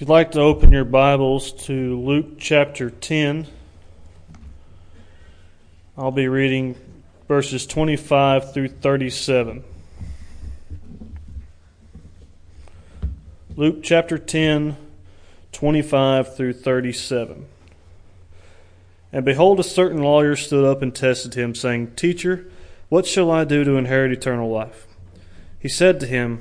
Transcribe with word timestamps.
If 0.00 0.08
you'd 0.08 0.14
like 0.14 0.30
to 0.30 0.40
open 0.40 0.72
your 0.72 0.86
Bibles 0.86 1.52
to 1.64 2.00
Luke 2.00 2.38
chapter 2.38 2.88
10, 2.88 3.46
I'll 5.98 6.10
be 6.10 6.26
reading 6.26 6.74
verses 7.28 7.66
25 7.66 8.54
through 8.54 8.68
37. 8.68 9.62
Luke 13.56 13.82
chapter 13.82 14.16
10, 14.16 14.78
25 15.52 16.34
through 16.34 16.54
37. 16.54 17.46
And 19.12 19.24
behold, 19.26 19.60
a 19.60 19.62
certain 19.62 20.02
lawyer 20.02 20.34
stood 20.34 20.64
up 20.64 20.80
and 20.80 20.94
tested 20.94 21.34
him, 21.34 21.54
saying, 21.54 21.88
Teacher, 21.96 22.50
what 22.88 23.04
shall 23.04 23.30
I 23.30 23.44
do 23.44 23.64
to 23.64 23.76
inherit 23.76 24.12
eternal 24.12 24.50
life? 24.50 24.86
He 25.58 25.68
said 25.68 26.00
to 26.00 26.06
him, 26.06 26.40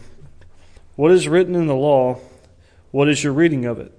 What 0.96 1.12
is 1.12 1.28
written 1.28 1.56
in 1.56 1.68
the 1.68 1.76
law? 1.76 2.22
What 2.92 3.10
is 3.10 3.24
your 3.24 3.34
reading 3.34 3.66
of 3.66 3.80
it? 3.80 3.92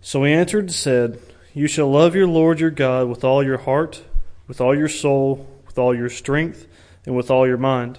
So 0.00 0.24
he 0.24 0.32
answered 0.32 0.64
and 0.64 0.72
said, 0.72 1.20
You 1.54 1.66
shall 1.66 1.90
love 1.90 2.14
your 2.14 2.26
Lord 2.26 2.60
your 2.60 2.70
God 2.70 3.08
with 3.08 3.24
all 3.24 3.42
your 3.42 3.58
heart, 3.58 4.02
with 4.46 4.60
all 4.60 4.76
your 4.76 4.88
soul, 4.88 5.48
with 5.66 5.78
all 5.78 5.94
your 5.94 6.10
strength, 6.10 6.66
and 7.06 7.16
with 7.16 7.30
all 7.30 7.46
your 7.46 7.56
mind, 7.56 7.98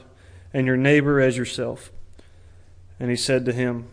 and 0.54 0.68
your 0.68 0.78
neighbor 0.78 1.20
as 1.20 1.38
yourself. 1.38 1.92
And 3.00 3.10
he 3.10 3.16
said 3.16 3.46
to 3.46 3.54
him, 3.54 3.88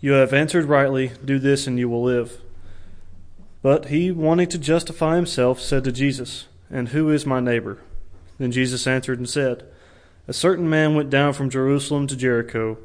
You 0.00 0.12
have 0.12 0.32
answered 0.32 0.66
rightly, 0.66 1.12
do 1.24 1.38
this 1.38 1.66
and 1.66 1.78
you 1.78 1.88
will 1.88 2.02
live. 2.02 2.40
But 3.62 3.86
he, 3.86 4.10
wanting 4.10 4.48
to 4.48 4.58
justify 4.58 5.16
himself, 5.16 5.60
said 5.60 5.84
to 5.84 5.92
Jesus, 5.92 6.46
And 6.70 6.90
who 6.90 7.10
is 7.10 7.24
my 7.24 7.40
neighbor? 7.40 7.78
Then 8.38 8.52
Jesus 8.52 8.86
answered 8.86 9.18
and 9.18 9.28
said, 9.28 9.64
A 10.28 10.34
certain 10.34 10.68
man 10.68 10.94
went 10.94 11.08
down 11.08 11.32
from 11.32 11.48
Jerusalem 11.48 12.06
to 12.08 12.16
Jericho 12.16 12.76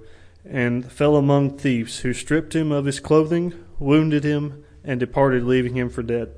and 0.46 0.92
fell 0.92 1.16
among 1.16 1.58
thieves, 1.58 2.00
who 2.00 2.14
stripped 2.14 2.56
him 2.56 2.72
of 2.72 2.86
his 2.86 3.00
clothing, 3.00 3.54
wounded 3.78 4.24
him, 4.24 4.64
and 4.84 5.00
departed, 5.00 5.44
leaving 5.44 5.76
him 5.76 5.90
for 5.90 6.04
dead. 6.04 6.34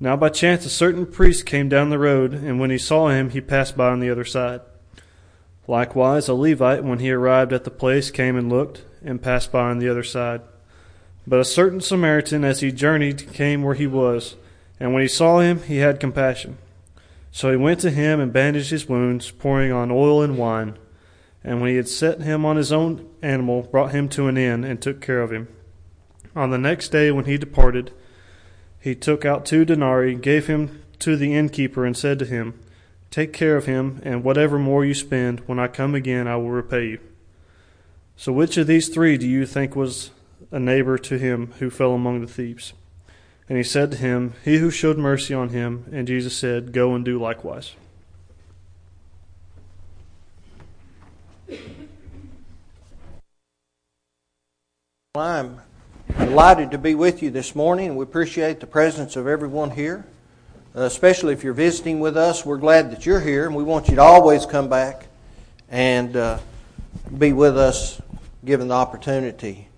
Now 0.00 0.16
by 0.16 0.30
chance 0.30 0.64
a 0.64 0.70
certain 0.70 1.06
priest 1.06 1.46
came 1.46 1.68
down 1.68 1.90
the 1.90 1.98
road, 1.98 2.32
and 2.32 2.58
when 2.58 2.70
he 2.70 2.78
saw 2.78 3.08
him, 3.08 3.30
he 3.30 3.40
passed 3.40 3.76
by 3.76 3.90
on 3.90 4.00
the 4.00 4.10
other 4.10 4.24
side. 4.24 4.60
Likewise, 5.66 6.28
a 6.28 6.34
Levite, 6.34 6.84
when 6.84 6.98
he 6.98 7.10
arrived 7.10 7.52
at 7.52 7.64
the 7.64 7.70
place, 7.70 8.10
came 8.10 8.36
and 8.36 8.50
looked, 8.50 8.84
and 9.02 9.22
passed 9.22 9.52
by 9.52 9.70
on 9.70 9.78
the 9.78 9.88
other 9.88 10.02
side. 10.02 10.42
But 11.26 11.40
a 11.40 11.44
certain 11.44 11.80
Samaritan, 11.80 12.44
as 12.44 12.60
he 12.60 12.70
journeyed, 12.70 13.32
came 13.32 13.62
where 13.62 13.74
he 13.74 13.86
was, 13.86 14.36
and 14.78 14.92
when 14.92 15.02
he 15.02 15.08
saw 15.08 15.38
him, 15.38 15.62
he 15.62 15.78
had 15.78 16.00
compassion. 16.00 16.58
So 17.30 17.50
he 17.50 17.56
went 17.56 17.80
to 17.80 17.90
him 17.90 18.20
and 18.20 18.32
bandaged 18.32 18.70
his 18.70 18.88
wounds, 18.88 19.30
pouring 19.30 19.72
on 19.72 19.90
oil 19.90 20.22
and 20.22 20.36
wine 20.36 20.76
and 21.44 21.60
when 21.60 21.70
he 21.70 21.76
had 21.76 21.88
set 21.88 22.22
him 22.22 22.44
on 22.44 22.56
his 22.56 22.72
own 22.72 23.08
animal, 23.22 23.62
brought 23.62 23.92
him 23.92 24.08
to 24.10 24.26
an 24.28 24.36
inn, 24.36 24.64
and 24.64 24.80
took 24.80 25.00
care 25.00 25.20
of 25.20 25.30
him. 25.30 25.48
On 26.34 26.50
the 26.50 26.58
next 26.58 26.88
day, 26.88 27.10
when 27.10 27.26
he 27.26 27.36
departed, 27.36 27.92
he 28.80 28.94
took 28.94 29.24
out 29.24 29.44
two 29.44 29.64
denarii, 29.64 30.14
gave 30.14 30.46
him 30.46 30.82
to 31.00 31.16
the 31.16 31.34
innkeeper, 31.34 31.84
and 31.84 31.96
said 31.96 32.18
to 32.18 32.24
him, 32.24 32.58
Take 33.10 33.32
care 33.32 33.56
of 33.56 33.66
him, 33.66 34.00
and 34.02 34.24
whatever 34.24 34.58
more 34.58 34.84
you 34.84 34.94
spend, 34.94 35.40
when 35.40 35.58
I 35.58 35.68
come 35.68 35.94
again, 35.94 36.26
I 36.26 36.36
will 36.36 36.50
repay 36.50 36.86
you. 36.86 36.98
So, 38.16 38.32
which 38.32 38.56
of 38.56 38.66
these 38.66 38.88
three 38.88 39.16
do 39.16 39.28
you 39.28 39.46
think 39.46 39.76
was 39.76 40.10
a 40.50 40.58
neighbor 40.58 40.98
to 40.98 41.18
him 41.18 41.52
who 41.58 41.70
fell 41.70 41.92
among 41.92 42.20
the 42.20 42.26
thieves? 42.26 42.72
And 43.48 43.58
he 43.58 43.64
said 43.64 43.90
to 43.90 43.96
him, 43.98 44.34
He 44.44 44.58
who 44.58 44.70
showed 44.70 44.98
mercy 44.98 45.34
on 45.34 45.50
him. 45.50 45.86
And 45.92 46.06
Jesus 46.06 46.36
said, 46.36 46.72
Go 46.72 46.94
and 46.94 47.04
do 47.04 47.18
likewise. 47.20 47.74
I'm 55.16 55.60
delighted 56.18 56.72
to 56.72 56.78
be 56.78 56.96
with 56.96 57.22
you 57.22 57.30
this 57.30 57.54
morning. 57.54 57.94
We 57.94 58.02
appreciate 58.02 58.58
the 58.58 58.66
presence 58.66 59.14
of 59.14 59.28
everyone 59.28 59.70
here, 59.70 60.04
uh, 60.74 60.82
especially 60.82 61.32
if 61.32 61.44
you're 61.44 61.52
visiting 61.52 62.00
with 62.00 62.16
us. 62.16 62.44
We're 62.44 62.56
glad 62.56 62.90
that 62.90 63.06
you're 63.06 63.20
here, 63.20 63.46
and 63.46 63.54
we 63.54 63.62
want 63.62 63.88
you 63.88 63.94
to 63.94 64.02
always 64.02 64.44
come 64.44 64.68
back 64.68 65.06
and 65.70 66.16
uh, 66.16 66.38
be 67.16 67.32
with 67.32 67.56
us 67.56 68.02
given 68.44 68.68
the 68.68 68.74
opportunity. 68.74 69.68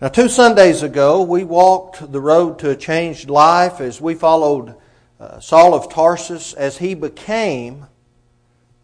Now, 0.00 0.08
two 0.08 0.28
Sundays 0.28 0.82
ago, 0.82 1.22
we 1.22 1.44
walked 1.44 2.10
the 2.10 2.20
road 2.20 2.58
to 2.60 2.70
a 2.70 2.76
changed 2.76 3.28
life 3.28 3.80
as 3.80 4.00
we 4.00 4.14
followed 4.14 4.74
uh, 5.20 5.38
Saul 5.40 5.74
of 5.74 5.90
Tarsus 5.90 6.54
as 6.54 6.78
he 6.78 6.94
became 6.94 7.86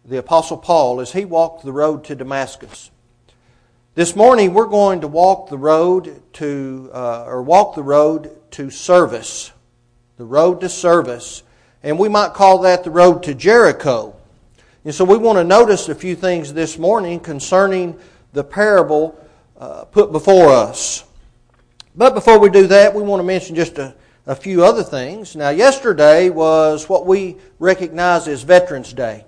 the 0.05 0.17
Apostle 0.17 0.57
Paul, 0.57 0.99
as 0.99 1.11
he 1.11 1.25
walked 1.25 1.63
the 1.63 1.71
road 1.71 2.03
to 2.05 2.15
Damascus. 2.15 2.89
This 3.93 4.15
morning 4.15 4.53
we're 4.53 4.65
going 4.65 5.01
to 5.01 5.07
walk 5.07 5.49
the 5.49 5.57
road 5.57 6.21
to, 6.33 6.89
uh, 6.93 7.25
or 7.25 7.43
walk 7.43 7.75
the 7.75 7.83
road 7.83 8.31
to 8.51 8.69
service. 8.69 9.51
The 10.17 10.25
road 10.25 10.61
to 10.61 10.69
service. 10.69 11.43
And 11.83 11.99
we 11.99 12.09
might 12.09 12.33
call 12.33 12.59
that 12.59 12.83
the 12.83 12.89
road 12.89 13.23
to 13.23 13.33
Jericho. 13.35 14.15
And 14.85 14.95
so 14.95 15.05
we 15.05 15.17
want 15.17 15.37
to 15.37 15.43
notice 15.43 15.89
a 15.89 15.95
few 15.95 16.15
things 16.15 16.53
this 16.53 16.79
morning 16.79 17.19
concerning 17.19 17.99
the 18.33 18.43
parable 18.43 19.19
uh, 19.59 19.85
put 19.85 20.11
before 20.11 20.49
us. 20.49 21.03
But 21.95 22.15
before 22.15 22.39
we 22.39 22.49
do 22.49 22.67
that, 22.67 22.95
we 22.95 23.03
want 23.03 23.19
to 23.19 23.25
mention 23.25 23.55
just 23.55 23.77
a, 23.77 23.93
a 24.25 24.35
few 24.35 24.63
other 24.63 24.83
things. 24.83 25.35
Now, 25.35 25.49
yesterday 25.49 26.29
was 26.29 26.89
what 26.89 27.05
we 27.05 27.37
recognize 27.59 28.27
as 28.27 28.41
Veterans 28.41 28.93
Day. 28.93 29.25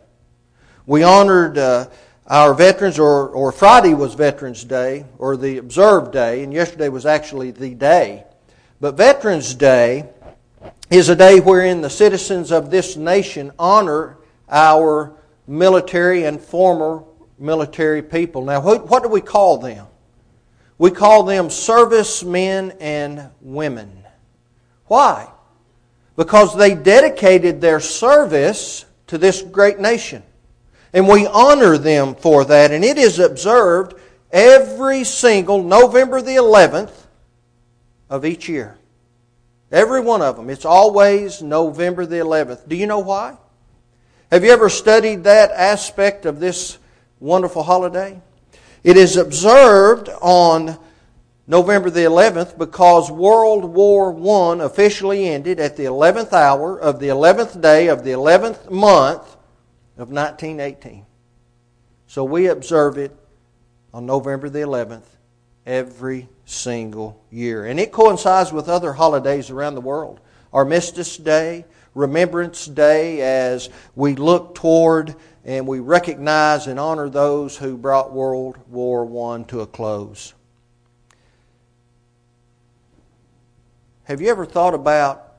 We 0.86 1.04
honored 1.04 1.58
uh, 1.58 1.88
our 2.28 2.54
veterans, 2.54 3.00
or, 3.00 3.30
or 3.30 3.54
Friday 3.54 3.94
was 3.94 4.16
Veterans 4.16 4.66
Day, 4.66 5.06
or 5.18 5.38
the 5.38 5.58
observed 5.58 6.12
day, 6.12 6.44
and 6.44 6.52
yesterday 6.52 6.90
was 6.90 7.06
actually 7.06 7.52
the 7.52 7.74
day. 7.74 8.26
But 8.82 8.96
Veterans 8.96 9.54
Day 9.56 10.10
is 10.90 11.08
a 11.08 11.16
day 11.16 11.40
wherein 11.40 11.80
the 11.80 11.90
citizens 11.90 12.52
of 12.52 12.70
this 12.70 12.98
nation 12.98 13.54
honor 13.58 14.18
our 14.50 15.16
military 15.48 16.26
and 16.26 16.40
former 16.42 17.06
military 17.40 18.02
people. 18.02 18.44
Now, 18.44 18.62
what 18.62 19.04
do 19.04 19.10
we 19.10 19.22
call 19.22 19.60
them? 19.60 19.88
We 20.78 20.92
call 20.92 21.24
them 21.24 21.50
servicemen 21.50 22.74
and 22.82 23.30
women. 23.40 24.04
Why? 24.88 25.32
Because 26.18 26.58
they 26.58 26.76
dedicated 26.76 27.62
their 27.62 27.80
service 27.80 28.84
to 29.08 29.18
this 29.18 29.42
great 29.42 29.80
nation. 29.80 30.24
And 30.94 31.08
we 31.08 31.26
honor 31.26 31.78
them 31.78 32.16
for 32.16 32.46
that. 32.46 32.72
And 32.72 32.84
it 32.86 32.98
is 32.98 33.20
observed 33.20 33.96
every 34.32 35.04
single 35.04 35.64
November 35.64 36.22
the 36.22 36.36
11th 36.36 36.94
of 38.10 38.26
each 38.26 38.48
year. 38.48 38.78
Every 39.72 40.02
one 40.02 40.22
of 40.22 40.36
them. 40.36 40.52
It's 40.52 40.66
always 40.66 41.42
November 41.42 42.06
the 42.06 42.18
11th. 42.18 42.68
Do 42.68 42.76
you 42.76 42.86
know 42.86 43.00
why? 43.00 43.38
Have 44.32 44.44
you 44.44 44.52
ever 44.52 44.70
studied 44.70 45.24
that 45.24 45.50
aspect 45.52 46.26
of 46.26 46.40
this 46.40 46.78
wonderful 47.20 47.64
holiday? 47.64 48.22
It 48.84 48.98
is 48.98 49.18
observed 49.18 50.10
on 50.22 50.78
November 51.48 51.90
the 51.90 52.02
11th 52.02 52.58
because 52.58 53.10
World 53.10 53.66
War 53.66 54.14
I 54.14 54.64
officially 54.64 55.28
ended 55.28 55.60
at 55.60 55.76
the 55.76 55.86
11th 55.86 56.34
hour 56.34 56.80
of 56.80 57.00
the 57.00 57.08
11th 57.08 57.60
day 57.62 57.88
of 57.88 58.04
the 58.04 58.12
11th 58.12 58.70
month 58.70 59.38
of 59.98 60.10
1918. 60.10 61.06
So 62.08 62.24
we 62.24 62.48
observe 62.48 62.98
it 62.98 63.16
on 63.94 64.06
November 64.06 64.50
the 64.50 64.60
11th 64.60 65.06
every 65.66 66.28
single 66.46 67.22
year. 67.32 67.66
And 67.66 67.80
it 67.80 67.92
coincides 67.92 68.52
with 68.52 68.70
other 68.70 68.94
holidays 68.94 69.50
around 69.50 69.76
the 69.76 69.82
world. 69.82 70.20
Armistice 70.52 71.18
Day, 71.18 71.66
Remembrance 71.96 72.66
Day, 72.66 73.22
as 73.22 73.70
we 73.96 74.16
look 74.16 74.56
toward 74.56 75.16
and 75.46 75.68
we 75.68 75.80
recognize 75.80 76.68
and 76.68 76.80
honor 76.80 77.10
those 77.10 77.58
who 77.58 77.78
brought 77.78 78.14
World 78.14 78.58
War 78.70 79.34
I 79.34 79.44
to 79.44 79.62
a 79.62 79.68
close. 79.68 80.34
Have 84.06 84.22
you 84.22 84.30
ever 84.30 84.46
thought 84.46 84.74
about 84.74 85.34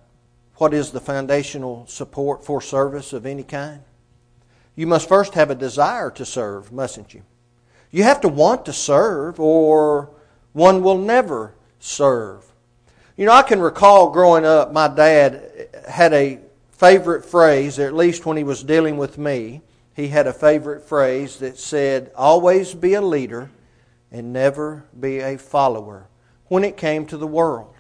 what 0.57 0.73
is 0.73 0.91
the 0.91 1.01
foundational 1.01 1.87
support 1.87 2.45
for 2.45 2.61
service 2.61 3.13
of 3.13 3.27
any 3.27 3.43
kind? 3.43 3.81
You 4.77 4.87
must 4.87 5.09
first 5.09 5.35
have 5.35 5.51
a 5.51 5.55
desire 5.55 6.11
to 6.13 6.25
serve, 6.25 6.73
mustn't 6.73 7.15
you? 7.15 7.23
You 7.91 8.03
have 8.03 8.21
to 8.23 8.29
want 8.29 8.67
to 8.67 8.73
serve, 8.73 9.39
or 9.39 10.11
one 10.53 10.83
will 10.83 10.99
never 10.99 11.55
serve. 11.79 12.45
You 13.17 13.27
know, 13.27 13.33
I 13.33 13.43
can 13.43 13.61
recall 13.61 14.11
growing 14.11 14.45
up, 14.45 14.73
my 14.73 14.89
dad 14.89 15.69
had 15.89 16.13
a 16.13 16.41
favorite 16.73 17.25
phrase, 17.25 17.79
at 17.79 17.95
least 17.95 18.27
when 18.27 18.37
he 18.37 18.43
was 18.43 18.65
dealing 18.65 18.97
with 18.97 19.17
me, 19.17 19.63
he 19.95 20.09
had 20.09 20.27
a 20.27 20.33
favorite 20.33 20.83
phrase 20.83 21.37
that 21.39 21.57
said, 21.57 22.11
Always 22.17 22.75
be 22.75 22.95
a 22.95 23.01
leader 23.01 23.51
and 24.11 24.33
never 24.33 24.85
be 24.99 25.21
a 25.21 25.39
follower 25.39 26.09
when 26.47 26.65
it 26.65 26.77
came 26.77 27.07
to 27.07 27.17
the 27.17 27.27
world. 27.27 27.74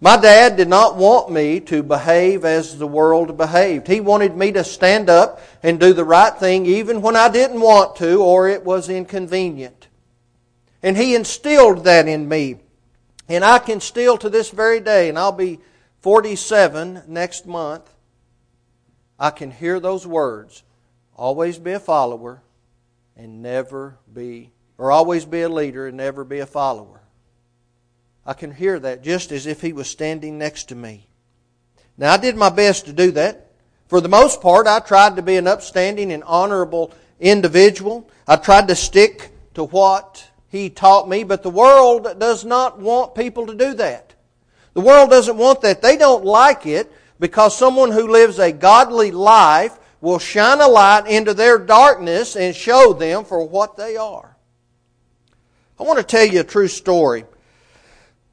My 0.00 0.18
dad 0.18 0.56
did 0.56 0.68
not 0.68 0.96
want 0.96 1.30
me 1.30 1.58
to 1.60 1.82
behave 1.82 2.44
as 2.44 2.76
the 2.76 2.86
world 2.86 3.36
behaved. 3.38 3.86
He 3.86 4.00
wanted 4.00 4.36
me 4.36 4.52
to 4.52 4.62
stand 4.62 5.08
up 5.08 5.40
and 5.62 5.80
do 5.80 5.94
the 5.94 6.04
right 6.04 6.34
thing 6.34 6.66
even 6.66 7.00
when 7.00 7.16
I 7.16 7.30
didn't 7.30 7.60
want 7.60 7.96
to 7.96 8.22
or 8.22 8.48
it 8.48 8.64
was 8.64 8.90
inconvenient. 8.90 9.88
And 10.82 10.96
he 10.96 11.14
instilled 11.14 11.84
that 11.84 12.06
in 12.06 12.28
me. 12.28 12.56
And 13.28 13.44
I 13.44 13.58
can 13.58 13.80
still, 13.80 14.18
to 14.18 14.28
this 14.28 14.50
very 14.50 14.80
day, 14.80 15.08
and 15.08 15.18
I'll 15.18 15.32
be 15.32 15.60
47 16.00 17.02
next 17.08 17.46
month, 17.46 17.90
I 19.18 19.30
can 19.30 19.50
hear 19.50 19.80
those 19.80 20.06
words 20.06 20.62
always 21.16 21.58
be 21.58 21.72
a 21.72 21.80
follower 21.80 22.42
and 23.16 23.42
never 23.42 23.98
be, 24.12 24.52
or 24.76 24.92
always 24.92 25.24
be 25.24 25.40
a 25.40 25.48
leader 25.48 25.86
and 25.86 25.96
never 25.96 26.22
be 26.22 26.40
a 26.40 26.46
follower. 26.46 27.00
I 28.26 28.34
can 28.34 28.52
hear 28.52 28.78
that 28.80 29.04
just 29.04 29.30
as 29.30 29.46
if 29.46 29.60
he 29.60 29.72
was 29.72 29.88
standing 29.88 30.36
next 30.36 30.64
to 30.70 30.74
me. 30.74 31.06
Now, 31.96 32.12
I 32.12 32.16
did 32.16 32.36
my 32.36 32.50
best 32.50 32.86
to 32.86 32.92
do 32.92 33.12
that. 33.12 33.52
For 33.86 34.00
the 34.00 34.08
most 34.08 34.42
part, 34.42 34.66
I 34.66 34.80
tried 34.80 35.14
to 35.16 35.22
be 35.22 35.36
an 35.36 35.46
upstanding 35.46 36.12
and 36.12 36.24
honorable 36.24 36.92
individual. 37.20 38.10
I 38.26 38.34
tried 38.34 38.66
to 38.68 38.74
stick 38.74 39.30
to 39.54 39.62
what 39.64 40.28
he 40.48 40.68
taught 40.68 41.08
me, 41.08 41.22
but 41.22 41.44
the 41.44 41.50
world 41.50 42.18
does 42.18 42.44
not 42.44 42.80
want 42.80 43.14
people 43.14 43.46
to 43.46 43.54
do 43.54 43.74
that. 43.74 44.14
The 44.74 44.80
world 44.80 45.08
doesn't 45.08 45.38
want 45.38 45.60
that. 45.60 45.80
They 45.80 45.96
don't 45.96 46.24
like 46.24 46.66
it 46.66 46.92
because 47.20 47.56
someone 47.56 47.92
who 47.92 48.08
lives 48.08 48.40
a 48.40 48.50
godly 48.50 49.12
life 49.12 49.78
will 50.00 50.18
shine 50.18 50.60
a 50.60 50.68
light 50.68 51.06
into 51.06 51.32
their 51.32 51.58
darkness 51.58 52.36
and 52.36 52.54
show 52.54 52.92
them 52.92 53.24
for 53.24 53.46
what 53.46 53.76
they 53.76 53.96
are. 53.96 54.36
I 55.78 55.84
want 55.84 55.98
to 55.98 56.04
tell 56.04 56.26
you 56.26 56.40
a 56.40 56.44
true 56.44 56.68
story. 56.68 57.24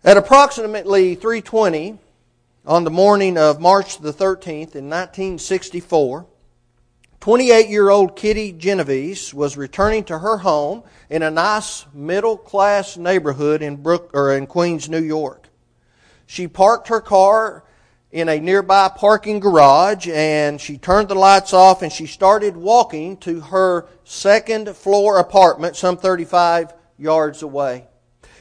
At 0.05 0.17
approximately 0.17 1.15
3:20 1.15 1.97
on 2.65 2.83
the 2.83 2.91
morning 2.91 3.37
of 3.37 3.61
March 3.61 3.99
the 3.99 4.11
13th 4.11 4.75
in 4.75 4.89
1964, 4.89 6.25
28-year-old 7.21 8.13
Kitty 8.17 8.51
Genovese 8.51 9.33
was 9.33 9.55
returning 9.55 10.03
to 10.03 10.19
her 10.19 10.39
home 10.39 10.83
in 11.09 11.23
a 11.23 11.31
nice 11.31 11.85
middle-class 11.93 12.97
neighborhood 12.97 13.61
in 13.61 13.77
Brook 13.77 14.11
or 14.13 14.33
in 14.33 14.45
Queens, 14.45 14.89
New 14.89 15.01
York. 15.01 15.47
She 16.25 16.49
parked 16.49 16.89
her 16.89 16.99
car 16.99 17.63
in 18.11 18.27
a 18.27 18.41
nearby 18.41 18.89
parking 18.89 19.39
garage 19.39 20.09
and 20.09 20.59
she 20.59 20.77
turned 20.77 21.07
the 21.07 21.15
lights 21.15 21.53
off 21.53 21.81
and 21.81 21.93
she 21.93 22.07
started 22.07 22.57
walking 22.57 23.15
to 23.17 23.39
her 23.39 23.87
second 24.03 24.75
floor 24.75 25.17
apartment 25.17 25.77
some 25.77 25.95
35 25.95 26.73
yards 26.97 27.41
away. 27.41 27.87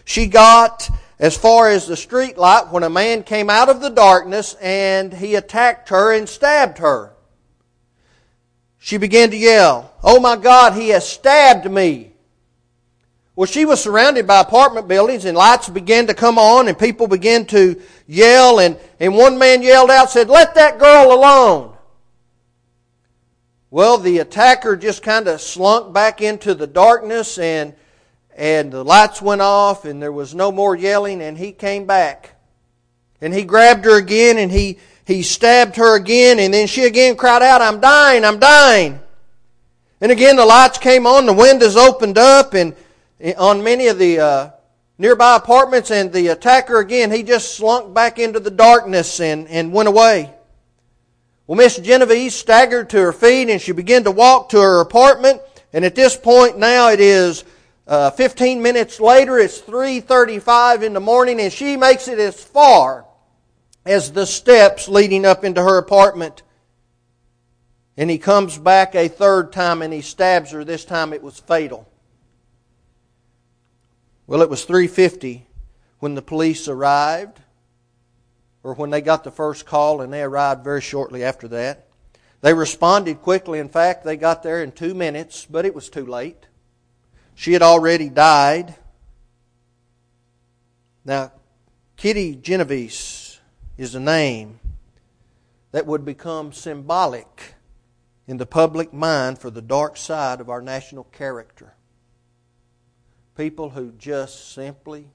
She 0.05 0.27
got 0.27 0.91
as 1.19 1.37
far 1.37 1.69
as 1.69 1.87
the 1.87 1.97
street 1.97 2.37
light 2.37 2.73
when 2.73 2.83
a 2.83 2.91
man 2.91 3.23
came 3.23 3.49
out 3.49 3.69
of 3.69 3.81
the 3.81 3.91
darkness 3.91 4.55
and 4.61 5.13
he 5.13 5.35
attacked 5.37 5.91
her 5.91 6.13
and 6.13 6.29
stabbed 6.29 6.79
her. 6.79 7.13
She 8.79 8.97
began 8.97 9.31
to 9.31 9.37
yell, 9.37 9.93
Oh 10.03 10.19
my 10.19 10.37
God, 10.37 10.73
he 10.73 10.89
has 10.89 11.09
stabbed 11.09 11.71
me. 11.71 12.13
Well, 13.35 13.47
she 13.47 13.65
was 13.65 13.81
surrounded 13.81 14.27
by 14.27 14.41
apartment 14.41 14.89
buildings 14.89 15.25
and 15.25 15.37
lights 15.37 15.69
began 15.69 16.09
to 16.09 16.15
come 16.15 16.39
on 16.39 16.69
and 16.69 16.79
people 16.79 17.07
began 17.07 17.47
to 17.47 17.81
yell 18.07 18.59
and, 18.59 18.77
and 19.01 19.15
one 19.15 19.39
man 19.39 19.63
yelled 19.63 19.91
out, 19.91 20.11
said, 20.11 20.29
let 20.29 20.55
that 20.57 20.79
girl 20.79 21.13
alone. 21.13 21.75
Well, 23.71 23.97
the 23.97 24.19
attacker 24.19 24.77
just 24.77 25.03
kind 25.03 25.29
of 25.29 25.41
slunk 25.41 25.95
back 25.95 26.21
into 26.21 26.55
the 26.55 26.67
darkness 26.67 27.39
and, 27.39 27.75
and 28.43 28.73
the 28.73 28.85
lights 28.85 29.23
went 29.23 29.41
off 29.41 29.85
and 29.85 30.03
there 30.03 30.11
was 30.11 30.35
no 30.35 30.51
more 30.51 30.75
yelling 30.75 31.23
and 31.23 31.39
he 31.39 31.53
came 31.53 31.87
back. 31.87 32.35
And 33.21 33.33
he 33.33 33.45
grabbed 33.45 33.85
her 33.85 33.97
again 33.97 34.37
and 34.37 34.51
he, 34.51 34.81
he 35.05 35.23
stabbed 35.23 35.77
her 35.77 35.95
again 35.95 36.41
and 36.41 36.53
then 36.53 36.67
she 36.67 36.83
again 36.83 37.15
cried 37.15 37.43
out, 37.43 37.63
I'm 37.63 37.79
dying, 37.79 38.25
I'm 38.25 38.41
dying. 38.41 38.99
And 40.01 40.11
again 40.11 40.35
the 40.35 40.45
lights 40.45 40.79
came 40.79 41.07
on, 41.07 41.25
the 41.27 41.33
windows 41.33 41.77
opened 41.77 42.19
up 42.19 42.55
and 42.55 42.75
on 43.39 43.63
many 43.63 43.87
of 43.87 44.01
the 44.01 44.19
uh, 44.19 44.51
nearby 44.99 45.37
apartments, 45.37 45.93
and 45.93 46.13
the 46.13 46.27
attacker 46.27 46.81
again, 46.81 47.13
he 47.13 47.23
just 47.23 47.55
slunk 47.55 47.95
back 47.95 48.19
into 48.19 48.41
the 48.41 48.51
darkness 48.51 49.21
and, 49.21 49.47
and 49.47 49.73
went 49.73 49.89
away. 49.89 50.35
Well, 51.47 51.57
Miss 51.57 51.77
Genovese 51.77 52.35
staggered 52.35 52.91
to 52.91 52.99
her 52.99 53.13
feet 53.13 53.51
and 53.51 53.61
she 53.61 53.71
began 53.71 54.03
to 54.03 54.11
walk 54.11 54.49
to 54.49 54.61
her 54.61 54.81
apartment. 54.81 55.41
And 55.73 55.85
at 55.85 55.95
this 55.95 56.17
point 56.17 56.59
now 56.59 56.89
it 56.89 56.99
is 56.99 57.45
uh, 57.93 58.11
15 58.11 58.63
minutes 58.63 59.01
later. 59.01 59.39
It's 59.39 59.61
3:35 59.61 60.83
in 60.83 60.95
the 60.95 61.01
morning, 61.01 61.39
and 61.39 61.53
she 61.53 61.77
makes 61.77 62.09
it 62.09 62.19
as 62.19 62.43
far 62.43 63.05
as 63.85 64.13
the 64.13 64.25
steps 64.25 64.89
leading 64.89 65.27
up 65.27 65.45
into 65.45 65.63
her 65.63 65.77
apartment. 65.77 66.43
And 67.99 68.09
he 68.09 68.17
comes 68.17 68.57
back 68.57 68.95
a 68.95 69.09
third 69.09 69.53
time 69.53 69.83
and 69.83 69.93
he 69.93 70.01
stabs 70.01 70.53
her. 70.53 70.65
This 70.65 70.87
time 70.87 71.13
it 71.13 71.23
was 71.23 71.39
fatal. 71.39 71.87
Well, 74.27 74.41
it 74.41 74.49
was 74.49 74.65
3:50 74.65 75.45
when 75.99 76.15
the 76.15 76.23
police 76.23 76.69
arrived 76.69 77.41
or 78.63 78.73
when 78.73 78.89
they 78.89 79.03
got 79.03 79.23
the 79.23 79.31
first 79.31 79.67
call 79.67 80.01
and 80.01 80.11
they 80.11 80.23
arrived 80.23 80.65
very 80.65 80.81
shortly 80.81 81.23
after 81.23 81.47
that. 81.49 81.89
They 82.41 82.55
responded 82.55 83.21
quickly. 83.21 83.59
In 83.59 83.69
fact, 83.69 84.03
they 84.03 84.17
got 84.17 84.43
there 84.43 84.63
in 84.63 84.73
2 84.73 84.95
minutes, 84.95 85.45
but 85.45 85.67
it 85.67 85.75
was 85.75 85.91
too 85.91 86.07
late. 86.07 86.47
She 87.35 87.53
had 87.53 87.63
already 87.63 88.09
died. 88.09 88.75
Now, 91.05 91.33
Kitty 91.97 92.37
Genovese 92.37 93.41
is 93.77 93.95
a 93.95 94.01
name 94.01 94.61
that 95.73 95.87
would 95.87 96.05
become 96.05 96.53
symbolic 96.53 97.55
in 98.27 98.37
the 98.37 98.47
public 98.47 98.93
mind 98.93 99.39
for 99.39 99.51
the 99.51 99.63
dark 99.63 99.97
side 99.97 100.41
of 100.41 100.49
our 100.49 100.63
national 100.63 101.05
character. 101.05 101.75
People 103.37 103.71
who 103.71 103.93
just 103.93 104.53
simply 104.53 105.09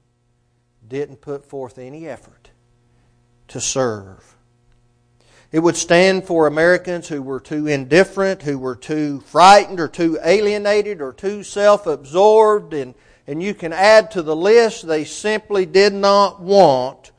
didn't 0.88 1.22
put 1.22 1.46
forth 1.46 1.78
any 1.78 2.08
effort 2.08 2.52
to 3.50 3.62
serve. 3.62 4.37
It 5.52 5.60
would 5.60 5.78
stand 5.78 6.26
for 6.26 6.46
Americans 6.46 7.08
who 7.08 7.22
were 7.22 7.40
too 7.40 7.68
indifferent, 7.68 8.42
who 8.42 8.60
were 8.60 8.76
too 8.76 9.22
frightened, 9.22 9.80
or 9.80 9.88
too 9.88 10.20
alienated, 10.24 11.02
or 11.02 11.14
too 11.14 11.44
self 11.44 11.88
absorbed, 11.88 12.74
and, 12.74 12.94
and 13.26 13.42
you 13.42 13.54
can 13.54 13.72
add 13.72 14.12
to 14.12 14.22
the 14.22 14.36
list, 14.36 14.86
they 14.86 15.06
simply 15.06 15.66
did 15.66 15.94
not 15.94 16.42
want 16.42 17.12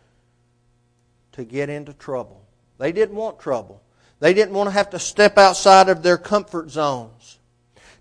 to 1.33 1.45
get 1.45 1.71
into 1.71 1.95
trouble. 1.95 2.45
They 2.77 2.93
didn't 2.93 3.17
want 3.17 3.41
trouble. 3.41 3.83
They 4.21 4.35
didn't 4.35 4.55
want 4.55 4.69
to 4.69 4.73
have 4.73 4.91
to 4.91 4.99
step 4.99 5.39
outside 5.39 5.89
of 5.89 6.03
their 6.03 6.19
comfort 6.19 6.71
zones. 6.71 7.39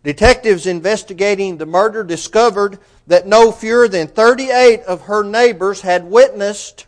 Detectives 0.04 0.68
investigating 0.68 1.58
the 1.58 1.66
murder 1.66 2.04
discovered 2.04 2.80
that 3.08 3.28
no 3.28 3.52
fewer 3.52 3.88
than 3.88 4.08
38 4.08 4.82
of 4.82 5.02
her 5.02 5.24
neighbors 5.24 5.82
had 5.82 6.06
witnessed 6.06 6.86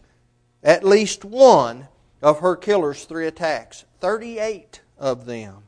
at 0.63 0.83
least 0.83 1.23
one 1.23 1.87
of 2.21 2.39
her 2.39 2.55
killer's 2.55 3.05
three 3.05 3.27
attacks. 3.27 3.85
38 3.99 4.81
of 4.97 5.25
them. 5.25 5.63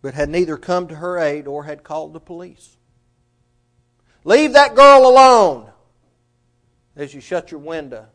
But 0.00 0.14
had 0.14 0.28
neither 0.28 0.56
come 0.56 0.88
to 0.88 0.96
her 0.96 1.18
aid 1.18 1.46
or 1.46 1.64
had 1.64 1.84
called 1.84 2.12
the 2.12 2.20
police. 2.20 2.76
Leave 4.24 4.52
that 4.52 4.74
girl 4.74 5.06
alone. 5.06 5.70
As 6.94 7.14
you 7.14 7.20
shut 7.20 7.50
your 7.50 7.60
window, 7.60 8.06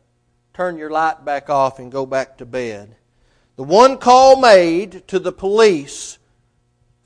turn 0.54 0.76
your 0.76 0.90
light 0.90 1.24
back 1.24 1.50
off 1.50 1.78
and 1.78 1.90
go 1.90 2.06
back 2.06 2.38
to 2.38 2.46
bed. 2.46 2.96
The 3.56 3.64
one 3.64 3.98
call 3.98 4.40
made 4.40 5.08
to 5.08 5.18
the 5.18 5.32
police 5.32 6.18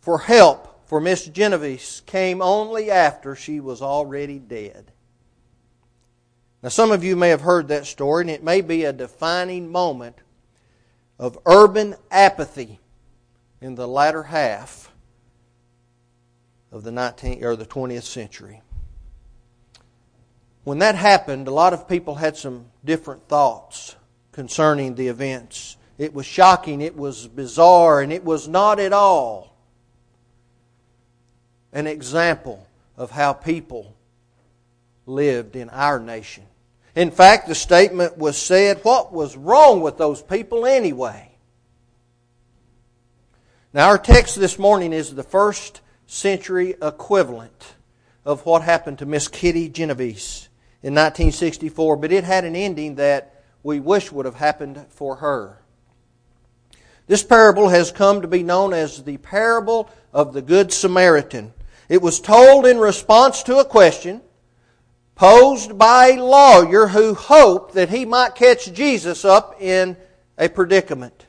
for 0.01 0.19
help 0.19 0.87
for 0.87 1.01
Miss 1.01 1.27
Genovese 1.27 2.03
came 2.05 2.43
only 2.43 2.91
after 2.91 3.35
she 3.35 3.61
was 3.61 3.81
already 3.81 4.39
dead. 4.39 4.92
Now, 6.63 6.69
some 6.69 6.93
of 6.93 7.03
you 7.03 7.17
may 7.17 7.31
have 7.31 7.41
heard 7.41 7.69
that 7.69 7.87
story, 7.87 8.23
and 8.23 8.31
it 8.31 8.45
may 8.45 8.61
be 8.61 8.85
a 8.85 8.93
defining 8.93 9.71
moment 9.71 10.17
of 11.19 11.39
urban 11.45 11.97
apathy 12.11 12.79
in 13.61 13.75
the 13.75 13.89
latter 13.89 14.25
half 14.25 14.93
of 16.71 16.85
the 16.85 16.91
19th 16.91 17.43
or 17.43 17.57
the 17.57 17.67
20th 17.67 18.05
century. 18.05 18.63
When 20.65 20.79
that 20.79 20.95
happened, 20.95 21.49
a 21.49 21.53
lot 21.53 21.73
of 21.73 21.89
people 21.89 22.15
had 22.15 22.37
some 22.37 22.67
different 22.85 23.29
thoughts 23.29 23.97
concerning 24.31 24.95
the 24.95 25.09
events. 25.09 25.77
It 25.99 26.15
was 26.15 26.27
shocking, 26.27 26.81
it 26.81 26.97
was 26.97 27.27
bizarre, 27.27 28.01
and 28.01 28.13
it 28.13 28.25
was 28.25 28.47
not 28.47 28.79
at 28.79 28.93
all 28.93 29.57
an 31.73 31.87
example 31.87 32.67
of 32.97 33.11
how 33.11 33.33
people 33.33 33.97
lived 35.07 35.57
in 35.57 35.69
our 35.71 35.99
nation. 35.99 36.45
In 36.95 37.11
fact, 37.11 37.49
the 37.49 37.55
statement 37.55 38.19
was 38.19 38.37
said, 38.37 38.81
What 38.83 39.13
was 39.13 39.37
wrong 39.37 39.81
with 39.81 39.97
those 39.97 40.23
people 40.23 40.67
anyway? 40.67 41.31
Now, 43.73 43.89
our 43.89 43.99
text 43.99 44.37
this 44.37 44.59
morning 44.59 44.93
is 44.93 45.15
the 45.15 45.23
first 45.23 45.81
century 46.07 46.75
equivalent 46.83 47.75
of 48.25 48.45
what 48.45 48.63
happened 48.63 48.99
to 48.99 49.07
Miss 49.07 49.29
Kitty 49.29 49.71
Genovese 49.71 50.51
in 50.83 50.95
1964, 50.95 51.97
but 51.97 52.13
it 52.13 52.25
had 52.25 52.45
an 52.45 52.55
ending 52.55 52.97
that 52.97 53.43
we 53.63 53.81
wish 53.81 54.13
would 54.13 54.27
have 54.27 54.35
happened 54.35 54.85
for 54.91 55.17
her. 55.17 55.63
This 57.07 57.23
parable 57.23 57.71
has 57.71 57.91
come 57.91 58.21
to 58.21 58.29
be 58.29 58.43
known 58.43 58.75
as 58.75 59.03
the 59.03 59.17
parable 59.17 59.89
of 60.13 60.35
the 60.35 60.43
Good 60.43 60.73
Samaritan. 60.73 61.55
It 61.89 62.03
was 62.03 62.21
told 62.21 62.67
in 62.67 62.79
response 62.79 63.43
to 63.45 63.59
a 63.59 63.65
question 63.65 64.21
posed 65.15 65.79
by 65.79 66.09
a 66.09 66.23
lawyer 66.23 66.89
who 66.89 67.15
hoped 67.15 67.75
that 67.75 67.91
he 67.91 68.05
might 68.05 68.35
catch 68.35 68.73
Jesus 68.73 69.25
up 69.25 69.61
in 69.61 69.97
a 70.39 70.49
predicament. 70.49 71.27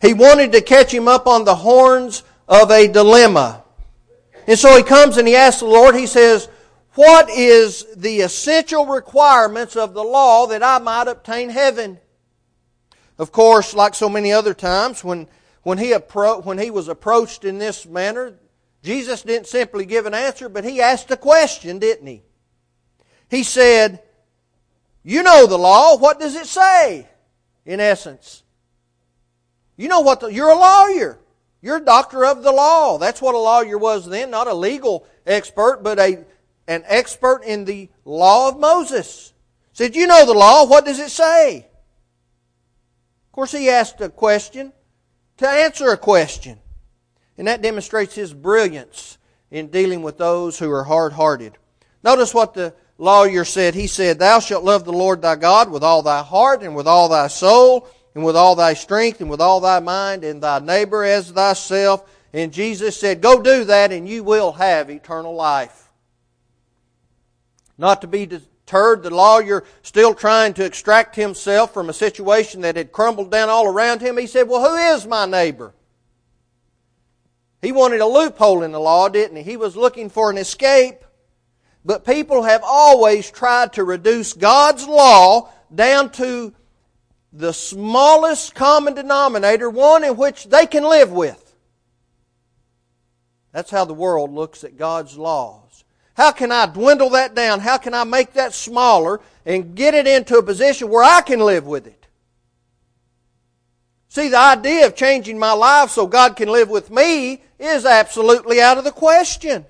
He 0.00 0.14
wanted 0.14 0.52
to 0.52 0.60
catch 0.60 0.92
him 0.92 1.08
up 1.08 1.26
on 1.26 1.44
the 1.44 1.56
horns 1.56 2.22
of 2.46 2.70
a 2.70 2.88
dilemma. 2.88 3.64
And 4.46 4.58
so 4.58 4.76
he 4.76 4.82
comes 4.82 5.16
and 5.16 5.28
he 5.28 5.36
asks 5.36 5.60
the 5.60 5.66
Lord, 5.66 5.94
he 5.94 6.06
says, 6.06 6.48
What 6.94 7.28
is 7.28 7.86
the 7.96 8.20
essential 8.20 8.86
requirements 8.86 9.76
of 9.76 9.92
the 9.92 10.04
law 10.04 10.46
that 10.46 10.62
I 10.62 10.78
might 10.78 11.08
obtain 11.08 11.50
heaven? 11.50 11.98
Of 13.18 13.32
course, 13.32 13.74
like 13.74 13.94
so 13.94 14.08
many 14.08 14.32
other 14.32 14.54
times, 14.54 15.02
when, 15.02 15.26
when, 15.64 15.78
he, 15.78 15.90
appro- 15.90 16.44
when 16.44 16.58
he 16.58 16.70
was 16.70 16.88
approached 16.88 17.44
in 17.44 17.58
this 17.58 17.84
manner, 17.84 18.38
Jesus 18.82 19.22
didn't 19.22 19.48
simply 19.48 19.84
give 19.84 20.06
an 20.06 20.14
answer, 20.14 20.48
but 20.48 20.64
he 20.64 20.80
asked 20.80 21.10
a 21.10 21.16
question, 21.16 21.80
didn't 21.80 22.06
he? 22.06 22.22
He 23.30 23.42
said, 23.42 24.02
You 25.02 25.22
know 25.22 25.46
the 25.46 25.58
law. 25.58 25.96
What 25.96 26.20
does 26.20 26.34
it 26.34 26.46
say? 26.46 27.06
In 27.64 27.80
essence, 27.80 28.42
you 29.76 29.88
know 29.88 30.00
what 30.00 30.20
the, 30.20 30.28
you're 30.28 30.50
a 30.50 30.58
lawyer. 30.58 31.18
You're 31.60 31.78
a 31.78 31.84
doctor 31.84 32.24
of 32.24 32.42
the 32.42 32.52
law. 32.52 32.98
That's 32.98 33.20
what 33.20 33.34
a 33.34 33.38
lawyer 33.38 33.78
was 33.78 34.08
then, 34.08 34.30
not 34.30 34.46
a 34.46 34.54
legal 34.54 35.06
expert, 35.26 35.80
but 35.82 35.98
a, 35.98 36.24
an 36.66 36.84
expert 36.86 37.42
in 37.44 37.64
the 37.64 37.88
law 38.04 38.48
of 38.48 38.58
Moses. 38.58 39.32
Said, 39.72 39.96
You 39.96 40.06
know 40.06 40.24
the 40.24 40.34
law. 40.34 40.66
What 40.66 40.84
does 40.84 40.98
it 40.98 41.10
say? 41.10 41.58
Of 41.58 43.32
course, 43.32 43.52
he 43.52 43.68
asked 43.70 44.00
a 44.00 44.08
question 44.08 44.72
to 45.38 45.48
answer 45.48 45.90
a 45.90 45.96
question. 45.96 46.58
And 47.36 47.46
that 47.46 47.62
demonstrates 47.62 48.14
his 48.14 48.34
brilliance 48.34 49.18
in 49.50 49.68
dealing 49.68 50.02
with 50.02 50.18
those 50.18 50.58
who 50.58 50.70
are 50.70 50.84
hard 50.84 51.12
hearted. 51.12 51.56
Notice 52.02 52.34
what 52.34 52.54
the 52.54 52.74
lawyer 52.98 53.44
said. 53.44 53.74
He 53.74 53.86
said, 53.86 54.18
Thou 54.18 54.40
shalt 54.40 54.64
love 54.64 54.84
the 54.84 54.92
Lord 54.92 55.22
thy 55.22 55.36
God 55.36 55.70
with 55.70 55.82
all 55.82 56.02
thy 56.02 56.22
heart 56.22 56.62
and 56.62 56.76
with 56.76 56.86
all 56.86 57.08
thy 57.08 57.28
soul 57.28 57.88
and 58.14 58.24
with 58.24 58.36
all 58.36 58.56
thy 58.56 58.74
strength 58.74 59.20
and 59.20 59.30
with 59.30 59.40
all 59.40 59.60
thy 59.60 59.80
mind 59.80 60.24
and 60.24 60.42
thy 60.42 60.58
neighbor 60.58 61.04
as 61.04 61.30
thyself. 61.30 62.10
And 62.32 62.52
Jesus 62.52 62.98
said, 62.98 63.22
Go 63.22 63.40
do 63.40 63.64
that 63.64 63.92
and 63.92 64.08
you 64.08 64.22
will 64.22 64.52
have 64.52 64.90
eternal 64.90 65.34
life. 65.34 65.88
Not 67.78 68.00
to 68.02 68.08
be 68.08 68.26
deterred, 68.26 69.04
the 69.04 69.10
lawyer 69.10 69.64
still 69.82 70.12
trying 70.12 70.52
to 70.54 70.64
extract 70.64 71.14
himself 71.14 71.72
from 71.72 71.88
a 71.88 71.94
situation 71.94 72.62
that 72.62 72.76
had 72.76 72.92
crumbled 72.92 73.30
down 73.30 73.48
all 73.48 73.66
around 73.66 74.00
him. 74.00 74.18
He 74.18 74.26
said, 74.26 74.48
Well, 74.48 74.68
who 74.68 74.76
is 74.94 75.06
my 75.06 75.24
neighbor? 75.24 75.72
He 77.62 77.72
wanted 77.72 78.00
a 78.00 78.06
loophole 78.06 78.62
in 78.62 78.72
the 78.72 78.80
law, 78.80 79.08
didn't 79.08 79.36
he? 79.36 79.42
He 79.42 79.56
was 79.56 79.76
looking 79.76 80.10
for 80.10 80.30
an 80.30 80.38
escape. 80.38 81.04
But 81.84 82.04
people 82.04 82.42
have 82.42 82.62
always 82.64 83.30
tried 83.30 83.74
to 83.74 83.84
reduce 83.84 84.32
God's 84.32 84.86
law 84.86 85.50
down 85.74 86.10
to 86.12 86.52
the 87.32 87.52
smallest 87.52 88.54
common 88.54 88.94
denominator, 88.94 89.70
one 89.70 90.04
in 90.04 90.16
which 90.16 90.48
they 90.48 90.66
can 90.66 90.82
live 90.82 91.12
with. 91.12 91.44
That's 93.52 93.70
how 93.70 93.84
the 93.84 93.94
world 93.94 94.32
looks 94.32 94.64
at 94.64 94.76
God's 94.76 95.16
laws. 95.16 95.84
How 96.14 96.32
can 96.32 96.50
I 96.50 96.66
dwindle 96.66 97.10
that 97.10 97.34
down? 97.34 97.60
How 97.60 97.78
can 97.78 97.94
I 97.94 98.04
make 98.04 98.32
that 98.32 98.52
smaller 98.52 99.20
and 99.46 99.74
get 99.74 99.94
it 99.94 100.06
into 100.06 100.36
a 100.36 100.42
position 100.42 100.88
where 100.88 101.04
I 101.04 101.20
can 101.20 101.40
live 101.40 101.66
with 101.66 101.86
it? 101.86 102.06
See, 104.08 104.28
the 104.28 104.38
idea 104.38 104.86
of 104.86 104.96
changing 104.96 105.38
my 105.38 105.52
life 105.52 105.90
so 105.90 106.06
God 106.06 106.34
can 106.34 106.48
live 106.48 106.70
with 106.70 106.90
me 106.90 107.42
is 107.58 107.84
absolutely 107.84 108.60
out 108.60 108.78
of 108.78 108.84
the 108.84 108.90
question. 108.90 109.64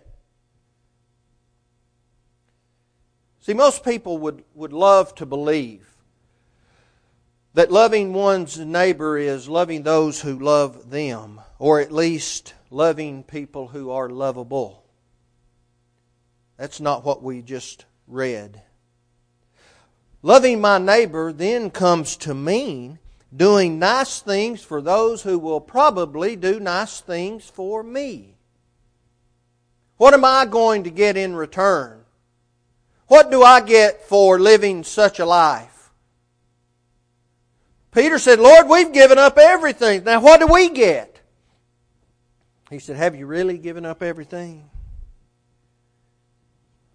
See, 3.48 3.54
most 3.54 3.82
people 3.82 4.18
would, 4.18 4.44
would 4.54 4.74
love 4.74 5.14
to 5.14 5.24
believe 5.24 5.88
that 7.54 7.72
loving 7.72 8.12
one's 8.12 8.58
neighbor 8.58 9.16
is 9.16 9.48
loving 9.48 9.84
those 9.84 10.20
who 10.20 10.38
love 10.38 10.90
them, 10.90 11.40
or 11.58 11.80
at 11.80 11.90
least 11.90 12.52
loving 12.70 13.22
people 13.22 13.68
who 13.68 13.90
are 13.90 14.10
lovable. 14.10 14.84
That's 16.58 16.78
not 16.78 17.06
what 17.06 17.22
we 17.22 17.40
just 17.40 17.86
read. 18.06 18.60
Loving 20.20 20.60
my 20.60 20.76
neighbor 20.76 21.32
then 21.32 21.70
comes 21.70 22.16
to 22.18 22.34
mean 22.34 22.98
doing 23.34 23.78
nice 23.78 24.20
things 24.20 24.62
for 24.62 24.82
those 24.82 25.22
who 25.22 25.38
will 25.38 25.62
probably 25.62 26.36
do 26.36 26.60
nice 26.60 27.00
things 27.00 27.48
for 27.48 27.82
me. 27.82 28.36
What 29.96 30.12
am 30.12 30.26
I 30.26 30.44
going 30.44 30.84
to 30.84 30.90
get 30.90 31.16
in 31.16 31.34
return? 31.34 31.97
What 33.08 33.30
do 33.30 33.42
I 33.42 33.60
get 33.60 34.04
for 34.04 34.38
living 34.38 34.84
such 34.84 35.18
a 35.18 35.26
life? 35.26 35.90
Peter 37.90 38.18
said, 38.18 38.38
Lord, 38.38 38.68
we've 38.68 38.92
given 38.92 39.18
up 39.18 39.38
everything. 39.38 40.04
Now 40.04 40.20
what 40.20 40.40
do 40.40 40.46
we 40.46 40.68
get? 40.68 41.20
He 42.70 42.78
said, 42.78 42.96
Have 42.96 43.16
you 43.16 43.26
really 43.26 43.58
given 43.58 43.86
up 43.86 44.02
everything? 44.02 44.68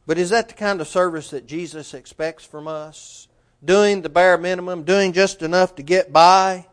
But 0.06 0.18
is 0.18 0.30
that 0.30 0.50
the 0.50 0.54
kind 0.54 0.82
of 0.82 0.88
service 0.88 1.32
that 1.32 1.48
Jesus 1.48 1.94
expects 1.94 2.46
from 2.46 2.68
us? 2.68 3.28
Doing 3.64 4.02
the 4.02 4.10
bare 4.10 4.38
minimum, 4.38 4.84
doing 4.84 5.14
just 5.14 5.42
enough 5.42 5.76
to 5.76 5.84
get 5.84 6.14
by? 6.14 6.68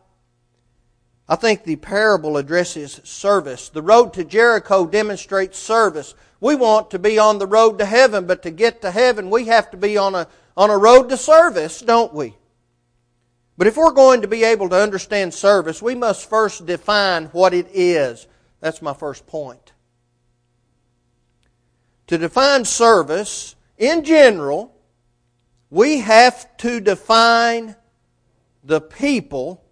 I 1.27 1.35
think 1.37 1.63
the 1.63 1.77
parable 1.77 2.35
addresses 2.35 2.99
service. 3.05 3.69
The 3.69 3.81
road 3.81 4.13
to 4.13 4.25
Jericho 4.25 4.85
demonstrates 4.85 5.57
service. 5.57 6.13
We 6.41 6.55
want 6.55 6.91
to 6.91 6.99
be 6.99 7.19
on 7.19 7.37
the 7.37 7.47
road 7.47 7.77
to 7.77 7.85
heaven, 7.85 8.25
but 8.25 8.41
to 8.43 8.51
get 8.51 8.81
to 8.81 8.91
heaven, 8.91 9.29
we 9.29 9.45
have 9.45 9.69
to 9.71 9.77
be 9.77 9.95
on 9.95 10.15
a, 10.15 10.27
on 10.57 10.71
a 10.71 10.77
road 10.77 11.07
to 11.09 11.17
service, 11.17 11.79
don't 11.79 12.13
we? 12.13 12.35
But 13.57 13.67
if 13.67 13.77
we're 13.77 13.91
going 13.91 14.23
to 14.23 14.27
be 14.27 14.43
able 14.43 14.67
to 14.69 14.75
understand 14.75 15.35
service, 15.35 15.83
we 15.83 15.93
must 15.93 16.27
first 16.27 16.65
define 16.65 17.25
what 17.25 17.53
it 17.53 17.67
is. 17.71 18.25
That's 18.59 18.81
my 18.81 18.93
first 18.93 19.27
point. 19.27 19.71
To 22.07 22.17
define 22.17 22.65
service, 22.65 23.55
in 23.77 24.03
general, 24.03 24.75
we 25.69 25.99
have 25.99 26.57
to 26.57 26.79
define 26.79 27.75
the 28.63 28.81
people 28.81 29.63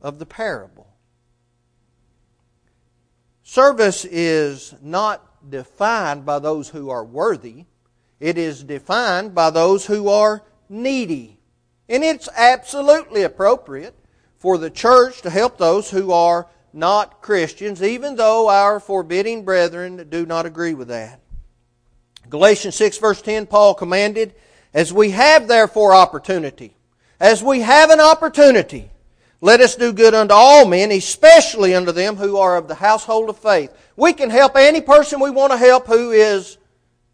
of 0.00 0.18
the 0.18 0.26
parable. 0.26 0.88
Service 3.42 4.06
is 4.06 4.74
not 4.80 5.31
defined 5.48 6.24
by 6.24 6.38
those 6.38 6.68
who 6.68 6.90
are 6.90 7.04
worthy, 7.04 7.64
it 8.20 8.38
is 8.38 8.62
defined 8.62 9.34
by 9.34 9.50
those 9.50 9.86
who 9.86 10.08
are 10.08 10.42
needy. 10.68 11.38
And 11.88 12.04
it's 12.04 12.28
absolutely 12.36 13.22
appropriate 13.22 13.94
for 14.38 14.58
the 14.58 14.70
church 14.70 15.22
to 15.22 15.30
help 15.30 15.58
those 15.58 15.90
who 15.90 16.12
are 16.12 16.46
not 16.72 17.20
Christians, 17.20 17.82
even 17.82 18.16
though 18.16 18.48
our 18.48 18.80
forbidding 18.80 19.44
brethren 19.44 20.08
do 20.08 20.24
not 20.24 20.46
agree 20.46 20.74
with 20.74 20.88
that. 20.88 21.20
Galatians 22.30 22.76
6, 22.76 22.98
verse 22.98 23.20
10, 23.20 23.46
Paul 23.46 23.74
commanded, 23.74 24.34
As 24.72 24.92
we 24.92 25.10
have 25.10 25.48
therefore 25.48 25.92
opportunity, 25.92 26.76
as 27.20 27.42
we 27.42 27.60
have 27.60 27.90
an 27.90 28.00
opportunity, 28.00 28.91
let 29.42 29.60
us 29.60 29.74
do 29.74 29.92
good 29.92 30.14
unto 30.14 30.32
all 30.32 30.68
men, 30.68 30.92
especially 30.92 31.74
unto 31.74 31.90
them 31.90 32.14
who 32.14 32.36
are 32.36 32.56
of 32.56 32.68
the 32.68 32.76
household 32.76 33.28
of 33.28 33.36
faith. 33.36 33.74
We 33.96 34.12
can 34.12 34.30
help 34.30 34.56
any 34.56 34.80
person 34.80 35.18
we 35.18 35.30
want 35.30 35.50
to 35.50 35.58
help 35.58 35.88
who 35.88 36.12
is 36.12 36.58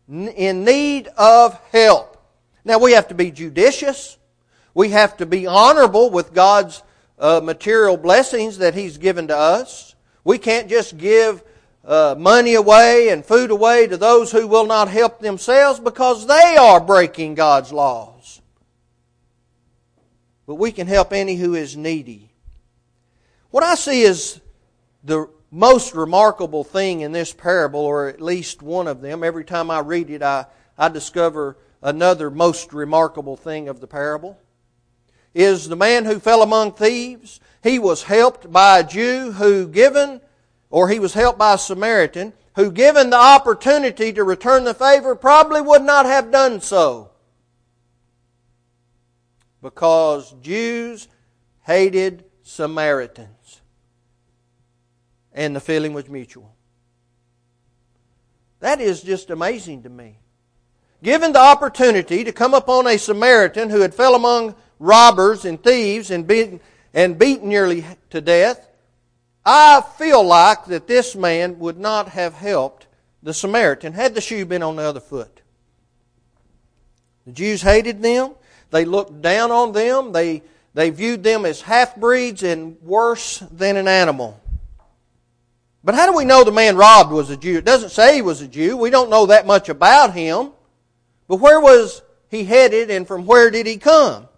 in 0.07 0.63
need 0.63 1.09
of 1.17 1.59
help. 1.73 2.23
Now 2.67 2.79
we 2.79 2.93
have 2.93 3.09
to 3.09 3.15
be 3.15 3.31
judicious. 3.31 4.19
We 4.75 4.91
have 4.91 5.17
to 5.17 5.27
be 5.27 5.47
honorable 5.47 6.11
with 6.11 6.35
God's 6.35 6.83
uh, 7.19 7.41
material 7.43 7.97
blessings 7.97 8.59
that 8.59 8.75
He's 8.75 8.99
given 8.99 9.29
to 9.29 9.37
us. 9.37 9.95
We 10.23 10.37
can't 10.37 10.69
just 10.69 10.99
give 10.99 11.43
uh, 11.83 12.15
money 12.19 12.57
away 12.57 13.09
and 13.09 13.25
food 13.25 13.51
away 13.51 13.87
to 13.87 13.97
those 13.97 14.31
who 14.31 14.47
will 14.47 14.67
not 14.67 14.89
help 14.89 15.21
themselves 15.21 15.81
because 15.81 16.27
they 16.27 16.59
are 16.59 16.79
breaking 16.79 17.37
God's 17.37 17.73
laws 17.73 18.08
but 20.49 20.55
we 20.55 20.73
can 20.73 20.87
help 20.87 21.13
any 21.13 21.37
who 21.37 21.55
is 21.55 21.77
needy. 21.77 22.31
What 23.51 23.63
I 23.63 23.75
see 23.75 24.01
is 24.01 24.41
the 25.05 25.29
most 25.51 25.95
remarkable 25.95 26.65
thing 26.65 27.03
in 27.03 27.13
this 27.13 27.35
parable, 27.35 27.81
or 27.81 28.09
at 28.09 28.23
least 28.23 28.63
one 28.63 28.89
of 28.89 29.03
them. 29.03 29.23
Every 29.23 29.45
time 29.45 29.71
I 29.71 29.81
read 29.81 30.09
it, 30.09 30.23
I, 30.23 30.47
I 30.79 30.89
discover 30.89 31.59
another 31.83 32.31
most 32.31 32.73
remarkable 32.73 33.37
thing 33.37 33.69
of 33.69 33.81
the 33.81 33.87
parable. 33.87 34.39
Is 35.35 35.69
the 35.69 35.77
man 35.77 36.07
who 36.07 36.19
fell 36.19 36.41
among 36.41 36.73
thieves. 36.73 37.41
He 37.63 37.79
was 37.79 38.05
helped 38.05 38.51
by 38.51 38.79
a 38.79 38.85
Jew 38.85 39.33
who, 39.33 39.69
given, 39.69 40.23
or 40.71 40.89
he 40.89 40.99
was 40.99 41.13
helped 41.13 41.39
by 41.39 41.55
a 41.55 41.59
Samaritan, 41.59 42.33
who, 42.57 42.73
given 42.73 43.11
the 43.11 43.19
opportunity 43.19 44.15
to 44.15 44.25
return 44.25 44.65
the 44.65 44.73
favor, 44.73 45.15
probably 45.15 45.61
would 45.61 45.83
not 45.83 46.07
have 46.07 46.33
done 46.33 46.63
so 46.63 47.11
because 49.63 50.35
Jews 50.43 51.09
hated 51.67 52.25
Samaritans. 52.43 53.61
And 55.33 55.55
the 55.55 55.61
feeling 55.61 55.93
was 55.93 56.09
mutual. 56.09 56.55
That 58.61 58.81
is 58.81 59.03
just 59.03 59.31
amazing 59.31 59.83
to 59.85 59.89
me. 59.89 60.19
given 61.03 61.33
the 61.33 61.39
opportunity 61.39 62.25
to 62.25 62.33
come 62.33 62.55
upon 62.55 62.87
a 62.87 62.99
Samaritan 62.99 63.71
who 63.71 63.81
had 63.81 63.95
fell 63.95 64.15
among 64.17 64.55
robbers 64.81 65.45
and 65.45 65.63
thieves 65.63 66.11
and 66.11 66.27
beaten, 66.27 66.61
and 66.93 67.19
beaten 67.19 67.49
nearly 67.49 67.85
to 68.11 68.21
death, 68.21 68.69
I 69.45 69.83
feel 69.97 70.25
like 70.25 70.67
that 70.67 70.89
this 70.89 71.15
man 71.15 71.59
would 71.61 71.79
not 71.79 72.09
have 72.09 72.35
helped 72.35 72.87
the 73.23 73.35
Samaritan 73.35 73.93
had 73.93 74.15
the 74.15 74.21
shoe 74.21 74.45
been 74.45 74.63
on 74.63 74.77
the 74.77 74.83
other 74.83 75.01
foot. 75.01 75.43
The 77.27 77.33
Jews 77.33 77.63
hated 77.63 78.03
them. 78.03 78.35
They 78.71 78.85
looked 78.85 79.23
down 79.23 79.51
on 79.51 79.73
them. 79.73 80.13
They, 80.13 80.43
they 80.75 80.91
viewed 80.91 81.23
them 81.23 81.45
as 81.45 81.61
half 81.61 81.97
breeds 81.97 82.43
and 82.43 82.77
worse 82.83 83.39
than 83.51 83.77
an 83.77 83.89
animal. 83.89 84.41
But 85.85 85.95
how 85.95 86.07
do 86.07 86.17
we 86.17 86.25
know 86.25 86.45
the 86.45 86.53
man 86.53 86.77
robbed 86.77 87.13
was 87.13 87.31
a 87.31 87.37
Jew? 87.37 87.59
It 87.59 87.65
doesn't 87.65 87.91
say 87.91 88.17
he 88.17 88.23
was 88.23 88.43
a 88.43 88.49
Jew. 88.49 88.77
We 88.77 88.91
don't 88.91 89.11
know 89.11 89.27
that 89.27 89.47
much 89.47 89.69
about 89.69 90.13
him. 90.13 90.51
But 91.29 91.37
where 91.37 91.61
was 91.61 92.03
he 92.29 92.45
headed 92.45 92.91
and 92.91 93.07
from 93.07 93.27
where 93.27 93.51
did 93.51 93.67
he 93.67 93.77
come? 93.77 94.29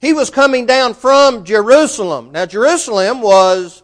He 0.00 0.12
was 0.12 0.30
coming 0.30 0.66
down 0.66 0.94
from 0.94 1.44
Jerusalem. 1.44 2.32
Now, 2.32 2.46
Jerusalem 2.46 3.20
was 3.20 3.82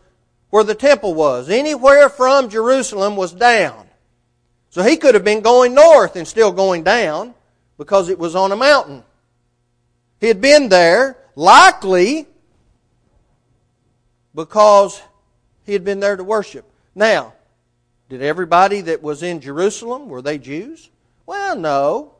where 0.51 0.65
the 0.65 0.75
temple 0.75 1.15
was. 1.15 1.51
Anywhere 1.51 2.09
from 2.09 2.49
Jerusalem 2.49 3.17
was 3.17 3.33
down. 3.33 3.87
So 4.71 4.83
he 4.83 4.97
could 4.97 5.15
have 5.15 5.25
been 5.25 5.43
going 5.43 5.75
north 5.75 6.17
and 6.17 6.27
still 6.27 6.53
going 6.53 6.83
down 6.83 7.35
because 7.79 8.09
it 8.09 8.19
was 8.19 8.35
on 8.35 8.53
a 8.53 8.57
mountain. 8.57 9.03
He 10.21 10.29
had 10.29 10.41
been 10.41 10.69
there, 10.69 11.17
likely 11.35 12.27
because 14.35 15.03
he 15.65 15.73
had 15.73 15.85
been 15.85 16.01
there 16.01 16.17
to 16.17 16.25
worship. 16.25 16.71
Now, 16.95 17.35
did 18.09 18.23
everybody 18.23 18.83
that 18.83 19.03
was 19.03 19.23
in 19.23 19.41
Jerusalem, 19.41 20.09
were 20.09 20.23
they 20.23 20.39
Jews? 20.39 20.91
Well, 21.27 21.57
no. 21.57 22.13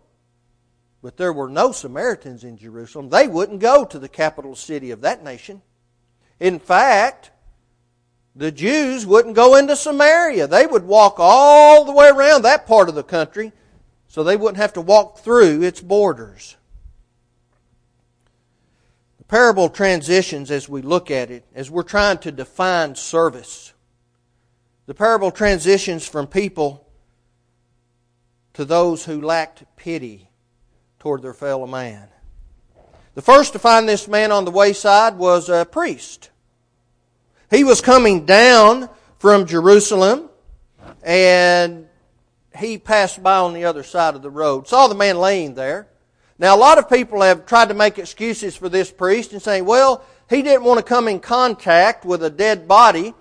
But 1.03 1.17
there 1.17 1.33
were 1.33 1.49
no 1.49 1.73
Samaritans 1.73 2.43
in 2.43 2.59
Jerusalem. 2.59 3.09
They 3.09 3.29
wouldn't 3.29 3.61
go 3.61 3.85
to 3.85 3.99
the 3.99 4.09
capital 4.09 4.57
city 4.57 4.91
of 4.91 5.03
that 5.03 5.23
nation. 5.23 5.63
In 6.41 6.59
fact, 6.59 7.31
the 8.35 8.51
Jews 8.51 9.07
wouldn't 9.07 9.37
go 9.37 9.57
into 9.57 9.77
Samaria. 9.77 10.47
They 10.47 10.67
would 10.67 10.85
walk 10.85 11.17
all 11.19 11.85
the 11.85 11.93
way 11.93 12.09
around 12.09 12.43
that 12.43 12.67
part 12.67 12.89
of 12.89 12.95
the 12.95 13.05
country 13.05 13.53
so 14.09 14.23
they 14.23 14.37
wouldn't 14.37 14.59
have 14.59 14.73
to 14.75 14.81
walk 14.81 15.19
through 15.19 15.63
its 15.63 15.81
borders. 15.81 16.57
The 19.19 19.25
parable 19.25 19.69
transitions 19.69 20.51
as 20.51 20.69
we 20.69 20.83
look 20.83 21.11
at 21.11 21.31
it, 21.31 21.45
as 21.55 21.71
we're 21.71 21.83
trying 21.83 22.19
to 22.19 22.33
define 22.33 22.95
service. 22.95 23.73
The 24.87 24.95
parable 24.95 25.31
transitions 25.31 26.07
from 26.07 26.27
people 26.27 26.87
to 28.55 28.65
those 28.65 29.05
who 29.05 29.21
lacked 29.21 29.65
pity 29.77 30.31
toward 30.99 31.23
their 31.23 31.35
fellow 31.35 31.67
man. 31.67 32.09
The 33.15 33.23
first 33.23 33.53
to 33.55 33.59
find 33.59 33.89
this 33.89 34.09
man 34.09 34.33
on 34.33 34.45
the 34.45 34.51
wayside 34.51 35.17
was 35.17 35.49
a 35.49 35.65
priest. 35.65 36.31
He 37.51 37.65
was 37.65 37.81
coming 37.81 38.27
down 38.27 38.89
from 39.19 39.47
Jerusalem 39.47 40.29
and 41.03 41.86
he 42.57 42.79
passed 42.79 43.23
by 43.23 43.39
on 43.39 43.55
the 43.55 43.65
other 43.65 43.83
side 43.83 44.15
of 44.15 44.23
the 44.23 44.31
road. 44.31 44.69
Saw 44.69 44.89
the 44.89 44.95
man 44.95 45.19
laying 45.19 45.55
there. 45.55 45.89
Now, 46.39 46.55
a 46.55 46.59
lot 46.59 46.79
of 46.79 46.91
people 46.91 47.23
have 47.23 47.47
tried 47.47 47.69
to 47.69 47.75
make 47.75 47.99
excuses 47.99 48.57
for 48.57 48.69
this 48.69 48.91
priest 48.91 49.33
and 49.33 49.41
saying, 49.41 49.65
well, 49.65 50.05
he 50.29 50.43
didn't 50.43 50.65
want 50.65 50.79
to 50.79 50.85
come 50.85 51.09
in 51.09 51.21
contact 51.21 52.05
with 52.05 52.23
a 52.23 52.31
dead 52.31 52.69
body 52.69 53.15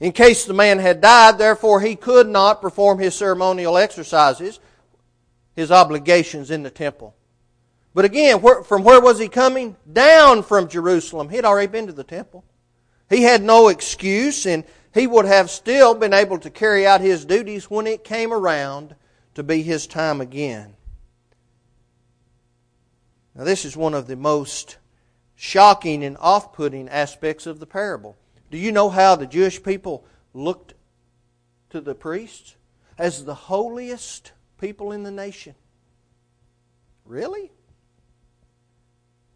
in 0.00 0.12
case 0.12 0.44
the 0.44 0.54
man 0.54 0.78
had 0.78 1.00
died, 1.00 1.38
therefore 1.38 1.80
he 1.80 1.96
could 1.96 2.28
not 2.28 2.60
perform 2.60 2.98
his 2.98 3.14
ceremonial 3.14 3.78
exercises 3.78 4.60
his 5.56 5.70
obligations 5.70 6.50
in 6.50 6.62
the 6.62 6.70
temple. 6.70 7.14
But 7.94 8.04
again, 8.04 8.40
from 8.64 8.82
where 8.82 9.00
was 9.00 9.20
he 9.20 9.28
coming? 9.28 9.76
Down 9.90 10.42
from 10.42 10.68
Jerusalem. 10.68 11.28
He 11.28 11.36
had 11.36 11.44
already 11.44 11.70
been 11.70 11.86
to 11.86 11.92
the 11.92 12.04
temple. 12.04 12.44
He 13.08 13.22
had 13.22 13.42
no 13.42 13.68
excuse, 13.68 14.46
and 14.46 14.64
he 14.94 15.08
would 15.08 15.26
have 15.26 15.50
still 15.50 15.94
been 15.94 16.14
able 16.14 16.38
to 16.38 16.48
carry 16.48 16.86
out 16.86 17.00
his 17.00 17.24
duties 17.24 17.68
when 17.68 17.88
it 17.88 18.04
came 18.04 18.32
around 18.32 18.94
to 19.34 19.42
be 19.42 19.60
his 19.62 19.88
time 19.88 20.20
again. 20.20 20.76
Now, 23.34 23.42
this 23.42 23.64
is 23.64 23.76
one 23.76 23.92
of 23.92 24.06
the 24.06 24.14
most 24.14 24.78
shocking 25.34 26.04
and 26.04 26.16
off 26.18 26.52
putting 26.52 26.88
aspects 26.88 27.44
of 27.44 27.58
the 27.58 27.66
parable. 27.66 28.16
Do 28.52 28.56
you 28.56 28.70
know 28.70 28.88
how 28.88 29.16
the 29.16 29.26
Jewish 29.26 29.60
people 29.60 30.06
looked 30.32 30.74
to 31.70 31.80
the 31.80 31.96
priests? 31.96 32.54
As 32.96 33.24
the 33.24 33.34
holiest 33.34 34.30
people 34.60 34.92
in 34.92 35.02
the 35.02 35.10
nation. 35.10 35.56
Really? 37.04 37.50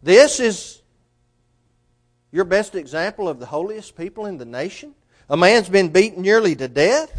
This 0.01 0.39
is 0.39 0.81
your 2.31 2.45
best 2.45 2.75
example 2.75 3.27
of 3.27 3.39
the 3.39 3.47
holiest 3.47 3.97
people 3.97 4.25
in 4.25 4.37
the 4.37 4.45
nation? 4.45 4.95
A 5.29 5.37
man's 5.37 5.69
been 5.69 5.89
beaten 5.89 6.23
nearly 6.23 6.55
to 6.55 6.67
death? 6.67 7.11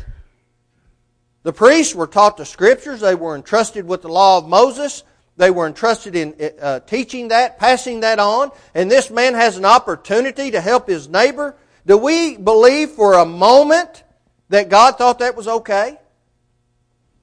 The 1.42 1.52
priests 1.52 1.94
were 1.94 2.06
taught 2.06 2.36
the 2.36 2.44
scriptures. 2.44 3.00
They 3.00 3.14
were 3.14 3.34
entrusted 3.34 3.86
with 3.86 4.02
the 4.02 4.08
law 4.08 4.38
of 4.38 4.48
Moses. 4.48 5.04
They 5.36 5.50
were 5.50 5.66
entrusted 5.66 6.16
in 6.16 6.34
uh, 6.60 6.80
teaching 6.80 7.28
that, 7.28 7.58
passing 7.58 8.00
that 8.00 8.18
on. 8.18 8.50
And 8.74 8.90
this 8.90 9.10
man 9.10 9.34
has 9.34 9.56
an 9.56 9.64
opportunity 9.64 10.50
to 10.50 10.60
help 10.60 10.88
his 10.88 11.08
neighbor. 11.08 11.56
Do 11.86 11.96
we 11.96 12.36
believe 12.36 12.90
for 12.90 13.14
a 13.14 13.24
moment 13.24 14.04
that 14.50 14.68
God 14.68 14.98
thought 14.98 15.20
that 15.20 15.36
was 15.36 15.48
okay? 15.48 15.96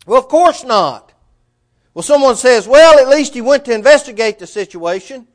Well, 0.08 0.18
of 0.18 0.30
course 0.30 0.64
not. 0.64 1.14
Well, 1.94 2.04
someone 2.04 2.38
says, 2.38 2.68
well, 2.68 3.00
at 3.00 3.10
least 3.10 3.34
he 3.34 3.42
went 3.42 3.66
to 3.66 3.74
investigate 3.74 4.40
the 4.40 4.48
situation. 4.48 5.28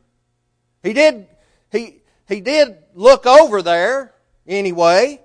He 0.83 0.93
did, 0.93 1.27
he, 1.71 2.03
he 2.27 2.41
did 2.41 2.79
look 2.95 3.27
over 3.27 3.62
there 3.62 4.15
anyway. 4.47 5.21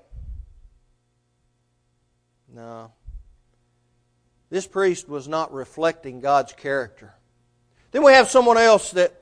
No. 2.57 2.91
This 4.49 4.65
priest 4.65 5.07
was 5.07 5.27
not 5.27 5.53
reflecting 5.53 6.21
God's 6.21 6.53
character. 6.53 7.13
Then 7.91 8.03
we 8.03 8.13
have 8.13 8.31
someone 8.31 8.57
else 8.57 8.89
that, 8.91 9.13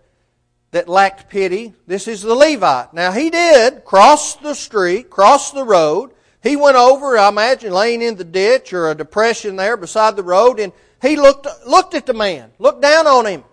that 0.71 0.87
lacked 0.87 1.29
pity. 1.29 1.73
This 1.85 2.07
is 2.07 2.21
the 2.21 2.33
Levite. 2.33 2.93
Now 2.93 3.11
he 3.11 3.29
did 3.29 3.83
cross 3.83 4.35
the 4.37 4.53
street, 4.53 5.09
cross 5.09 5.51
the 5.51 5.65
road, 5.65 6.13
he 6.41 6.55
went 6.55 6.77
over, 6.77 7.17
I 7.17 7.27
imagine, 7.27 7.73
laying 7.73 8.01
in 8.01 8.15
the 8.15 8.23
ditch 8.23 8.71
or 8.71 8.89
a 8.89 8.95
depression 8.95 9.57
there 9.57 9.75
beside 9.75 10.15
the 10.15 10.23
road, 10.23 10.61
and 10.61 10.71
he 11.01 11.17
looked, 11.17 11.45
looked 11.67 11.93
at 11.93 12.05
the 12.05 12.13
man, 12.13 12.51
looked 12.57 12.81
down 12.81 13.05
on 13.05 13.25
him. 13.25 13.43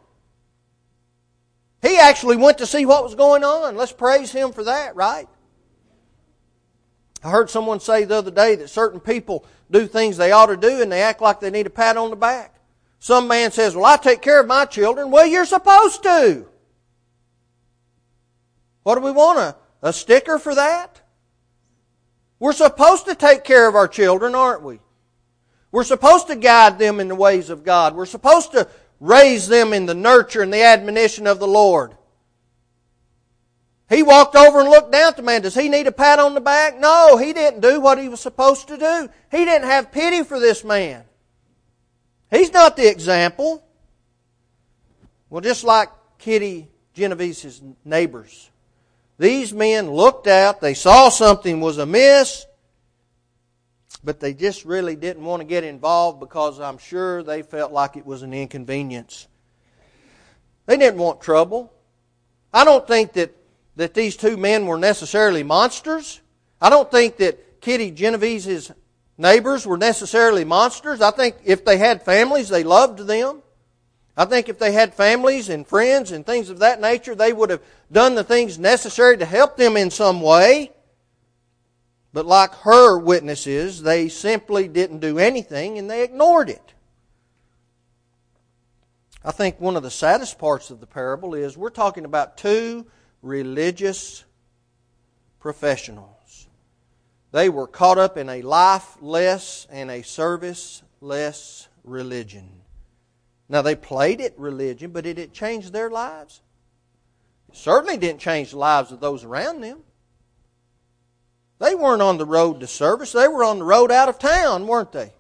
He 1.81 1.99
actually 1.99 2.37
went 2.37 2.59
to 2.59 2.67
see 2.67 2.87
what 2.87 3.03
was 3.03 3.17
going 3.17 3.43
on. 3.43 3.77
Let's 3.77 3.93
praise 3.93 4.31
him 4.31 4.53
for 4.53 4.63
that, 4.63 4.95
right? 4.95 5.27
I 7.25 7.31
heard 7.31 7.51
someone 7.51 7.81
say 7.81 8.05
the 8.05 8.17
other 8.17 8.31
day 8.31 8.57
that 8.57 8.69
certain 8.69 8.99
people 9.01 9.45
do 9.73 9.87
things 9.87 10.17
they 10.17 10.31
ought 10.31 10.47
to 10.47 10.57
do 10.57 10.83
and 10.83 10.93
they 10.93 11.03
act 11.03 11.21
like 11.21 11.41
they 11.41 11.51
need 11.51 11.67
a 11.67 11.71
pat 11.71 11.97
on 11.97 12.11
the 12.11 12.17
back. 12.17 12.55
Some 13.01 13.27
man 13.27 13.51
says, 13.51 13.75
Well, 13.75 13.87
I 13.87 13.97
take 13.97 14.23
care 14.23 14.41
of 14.41 14.47
my 14.47 14.65
children. 14.65 15.11
Well, 15.11 15.27
you're 15.27 15.45
supposed 15.45 16.03
to. 16.05 16.47
What 18.85 18.97
do 18.97 19.01
we 19.01 19.11
want? 19.11 19.39
A, 19.39 19.57
a 19.83 19.93
sticker 19.93 20.39
for 20.39 20.55
that? 20.55 21.01
We're 22.39 22.53
supposed 22.53 23.07
to 23.07 23.15
take 23.15 23.45
care 23.45 23.69
of 23.69 23.75
our 23.75 23.89
children, 23.89 24.35
aren't 24.35 24.63
we? 24.63 24.81
We're 25.71 25.85
supposed 25.85 26.27
to 26.27 26.37
guide 26.37 26.79
them 26.79 27.01
in 27.01 27.09
the 27.09 27.15
ways 27.15 27.51
of 27.51 27.65
God. 27.65 27.95
We're 27.95 28.05
supposed 28.07 28.53
to 28.53 28.69
raise 29.01 29.49
them 29.49 29.73
in 29.73 29.87
the 29.87 29.95
nurture 29.95 30.43
and 30.43 30.53
the 30.53 30.63
admonition 30.63 31.27
of 31.27 31.39
the 31.39 31.49
Lord. 31.49 31.97
He 33.93 34.03
walked 34.03 34.37
over 34.37 34.61
and 34.61 34.71
looked 34.71 34.91
down 34.91 35.09
at 35.09 35.17
the 35.17 35.23
man. 35.23 35.43
Does 35.43 35.55
he 35.55 35.69
need 35.69 35.87
a 35.87 35.93
pat 35.93 36.19
on 36.19 36.33
the 36.33 36.41
back? 36.41 36.81
No, 36.81 37.19
he 37.19 37.35
didn't 37.35 37.61
do 37.61 37.79
what 37.79 37.99
he 37.99 38.09
was 38.09 38.21
supposed 38.21 38.69
to 38.69 38.79
do. 38.79 39.09
He 39.31 39.45
didn't 39.45 39.69
have 39.69 39.93
pity 39.93 40.25
for 40.25 40.41
this 40.41 40.65
man. 40.65 41.05
He's 42.31 42.53
not 42.53 42.77
the 42.77 42.91
example. 42.91 43.63
Well, 45.29 45.43
just 45.43 45.63
like 45.63 45.91
Kitty 46.19 46.71
Genovese's 46.95 47.61
neighbors. 47.85 48.51
These 49.19 49.53
men 49.53 49.91
looked 49.91 50.27
out, 50.27 50.63
they 50.63 50.75
saw 50.75 51.11
something 51.11 51.61
was 51.61 51.77
amiss, 51.77 52.47
but 54.03 54.21
they 54.21 54.33
just 54.33 54.65
really 54.65 54.97
didn't 54.97 55.25
want 55.25 55.41
to 55.43 55.45
get 55.45 55.65
involved 55.65 56.19
because 56.19 56.61
I'm 56.61 56.79
sure 56.79 57.23
they 57.23 57.43
felt 57.43 57.73
like 57.73 57.97
it 57.97 58.07
was 58.07 58.23
an 58.23 58.33
inconvenience. 58.33 59.29
They 60.65 60.79
didn't 60.79 60.99
want 60.99 61.21
trouble. 61.21 61.73
I 62.55 62.65
don't 62.65 62.87
think 62.87 63.13
that, 63.13 63.37
that 63.77 63.95
these 63.95 64.17
two 64.17 64.37
men 64.37 64.67
were 64.67 64.79
necessarily 64.79 65.43
monsters. 65.43 66.21
I 66.61 66.71
don't 66.71 66.91
think 66.91 67.17
that 67.19 67.61
Kitty 67.61 67.91
Genovese's 67.91 68.73
neighbors 69.17 69.67
were 69.67 69.79
necessarily 69.79 70.45
monsters. 70.45 71.01
I 71.01 71.11
think 71.11 71.37
if 71.45 71.65
they 71.65 71.79
had 71.79 72.03
families, 72.03 72.49
they 72.49 72.65
loved 72.65 72.99
them. 73.01 73.43
I 74.17 74.27
think 74.27 74.49
if 74.49 74.59
they 74.59 74.73
had 74.73 74.93
families 74.93 75.49
and 75.49 75.67
friends 75.67 76.13
and 76.13 76.27
things 76.27 76.51
of 76.51 76.59
that 76.59 76.81
nature, 76.81 77.15
they 77.15 77.33
would 77.33 77.49
have 77.51 77.63
done 77.91 78.15
the 78.15 78.25
things 78.25 78.59
necessary 78.59 79.17
to 79.17 79.25
help 79.25 79.57
them 79.57 79.77
in 79.77 79.91
some 79.91 80.21
way. 80.21 80.73
But 82.13 82.27
like 82.27 82.53
her 82.57 82.99
witnesses, 82.99 83.83
they 83.83 84.11
simply 84.11 84.69
didn't 84.69 84.99
do 84.99 85.19
anything 85.19 85.79
and 85.79 85.91
they 85.91 86.03
ignored 86.03 86.51
it. 86.51 86.75
I 89.25 89.31
think 89.31 89.61
one 89.61 89.77
of 89.77 89.83
the 89.83 89.91
saddest 89.91 90.39
parts 90.39 90.71
of 90.71 90.81
the 90.81 90.87
parable 90.87 91.35
is 91.35 91.57
we're 91.57 91.71
talking 91.71 92.05
about 92.05 92.37
two 92.37 92.87
religious 93.23 94.25
professionals. 95.41 96.49
They 97.31 97.49
were 97.49 97.67
caught 97.67 97.99
up 97.99 98.19
in 98.19 98.29
a 98.29 98.43
lifeless 98.43 99.67
and 99.71 99.91
a 99.91 100.03
serviceless 100.03 101.69
religion. 101.83 102.49
Now, 103.49 103.63
they 103.63 103.75
played 103.75 104.21
at 104.21 104.39
religion, 104.39 104.91
but 104.91 105.05
did 105.05 105.19
it 105.19 105.33
change 105.33 105.71
their 105.71 105.91
lives? 105.91 106.41
It 107.49 107.57
certainly 107.57 107.97
didn't 107.97 108.21
change 108.21 108.51
the 108.51 108.59
lives 108.59 108.93
of 108.93 109.01
those 109.01 109.25
around 109.25 109.61
them. 109.61 109.81
They 111.59 111.75
weren't 111.75 112.03
on 112.03 112.19
the 112.19 112.27
road 112.27 112.61
to 112.61 112.67
service, 112.67 113.13
they 113.13 113.29
were 113.29 113.45
on 113.45 113.59
the 113.59 113.65
road 113.65 113.91
out 113.93 114.09
of 114.09 114.19
town, 114.19 114.67
weren't 114.67 114.93
they? 114.93 115.13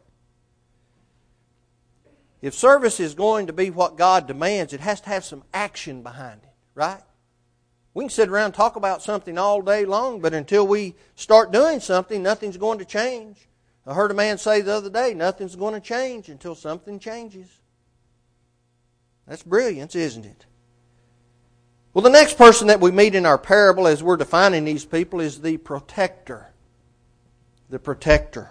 If 2.40 2.54
service 2.54 2.98
is 2.98 3.14
going 3.14 3.46
to 3.46 3.52
be 3.52 3.70
what 3.70 3.96
God 3.96 4.26
demands, 4.26 4.72
it 4.72 4.80
has 4.80 5.00
to 5.02 5.08
have 5.08 5.24
some 5.24 5.44
action 5.54 6.02
behind 6.02 6.40
it, 6.42 6.50
right? 6.74 7.00
We 7.94 8.04
can 8.04 8.10
sit 8.10 8.28
around 8.28 8.46
and 8.46 8.54
talk 8.54 8.76
about 8.76 9.02
something 9.02 9.36
all 9.36 9.60
day 9.60 9.84
long, 9.84 10.20
but 10.20 10.32
until 10.32 10.66
we 10.66 10.94
start 11.14 11.52
doing 11.52 11.80
something, 11.80 12.22
nothing's 12.22 12.56
going 12.56 12.78
to 12.78 12.84
change. 12.84 13.48
I 13.86 13.94
heard 13.94 14.10
a 14.10 14.14
man 14.14 14.38
say 14.38 14.60
the 14.60 14.74
other 14.74 14.90
day, 14.90 15.12
nothing's 15.12 15.56
going 15.56 15.74
to 15.74 15.80
change 15.80 16.28
until 16.28 16.54
something 16.54 16.98
changes. 16.98 17.48
That's 19.26 19.42
brilliance, 19.42 19.94
isn't 19.94 20.24
it? 20.24 20.46
Well, 21.92 22.02
the 22.02 22.10
next 22.10 22.38
person 22.38 22.68
that 22.68 22.80
we 22.80 22.90
meet 22.90 23.14
in 23.14 23.26
our 23.26 23.36
parable 23.36 23.86
as 23.86 24.02
we're 24.02 24.16
defining 24.16 24.64
these 24.64 24.84
people 24.84 25.20
is 25.20 25.42
the 25.42 25.58
protector. 25.58 26.52
The 27.68 27.78
protector. 27.78 28.50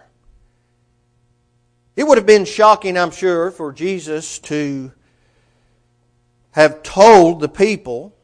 It 1.95 2.03
would 2.03 2.17
have 2.17 2.27
been 2.27 2.45
shocking, 2.45 2.97
I'm 2.97 3.11
sure, 3.11 3.49
for 3.49 3.73
Jesus 3.73 4.37
to 4.39 4.91
have 6.51 6.83
told 6.83 7.39
the 7.39 7.49
people 7.49 8.15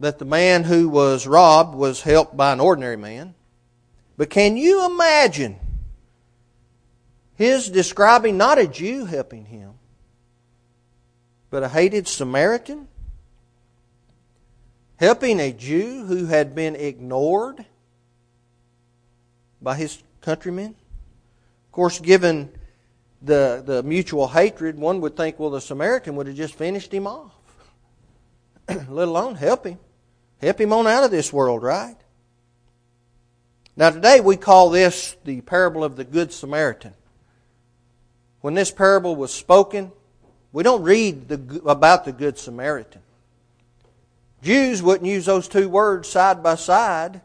that 0.00 0.18
the 0.18 0.24
man 0.24 0.64
who 0.64 0.88
was 0.88 1.26
robbed 1.26 1.74
was 1.74 2.02
helped 2.02 2.36
by 2.36 2.52
an 2.52 2.60
ordinary 2.60 2.96
man. 2.96 3.34
But 4.16 4.30
can 4.30 4.56
you 4.56 4.86
imagine 4.86 5.56
his 7.36 7.68
describing 7.68 8.36
not 8.36 8.58
a 8.58 8.66
Jew 8.66 9.04
helping 9.06 9.44
him, 9.46 9.74
but 11.50 11.62
a 11.62 11.68
hated 11.68 12.06
Samaritan? 12.08 12.88
Helping 14.96 15.40
a 15.40 15.52
Jew 15.52 16.04
who 16.04 16.26
had 16.26 16.54
been 16.54 16.76
ignored 16.76 17.64
by 19.60 19.74
his 19.74 20.00
countrymen? 20.20 20.76
Of 21.66 21.72
course, 21.72 21.98
given 21.98 22.52
the, 23.20 23.62
the 23.64 23.82
mutual 23.82 24.28
hatred, 24.28 24.78
one 24.78 25.00
would 25.00 25.16
think, 25.16 25.38
well, 25.38 25.50
the 25.50 25.60
Samaritan 25.60 26.14
would 26.16 26.28
have 26.28 26.36
just 26.36 26.54
finished 26.54 26.92
him 26.92 27.06
off. 27.08 27.32
Let 28.68 29.08
alone 29.08 29.34
help 29.34 29.66
him. 29.66 29.78
Help 30.44 30.60
him 30.60 30.74
on 30.74 30.86
out 30.86 31.04
of 31.04 31.10
this 31.10 31.32
world, 31.32 31.62
right? 31.62 31.96
Now, 33.76 33.88
today 33.90 34.20
we 34.20 34.36
call 34.36 34.68
this 34.68 35.16
the 35.24 35.40
parable 35.40 35.82
of 35.82 35.96
the 35.96 36.04
Good 36.04 36.32
Samaritan. 36.32 36.92
When 38.42 38.52
this 38.52 38.70
parable 38.70 39.16
was 39.16 39.32
spoken, 39.32 39.90
we 40.52 40.62
don't 40.62 40.82
read 40.82 41.28
the, 41.28 41.62
about 41.64 42.04
the 42.04 42.12
Good 42.12 42.36
Samaritan. 42.38 43.00
Jews 44.42 44.82
wouldn't 44.82 45.08
use 45.08 45.24
those 45.24 45.48
two 45.48 45.70
words 45.70 46.10
side 46.10 46.42
by 46.42 46.56
side 46.56 47.22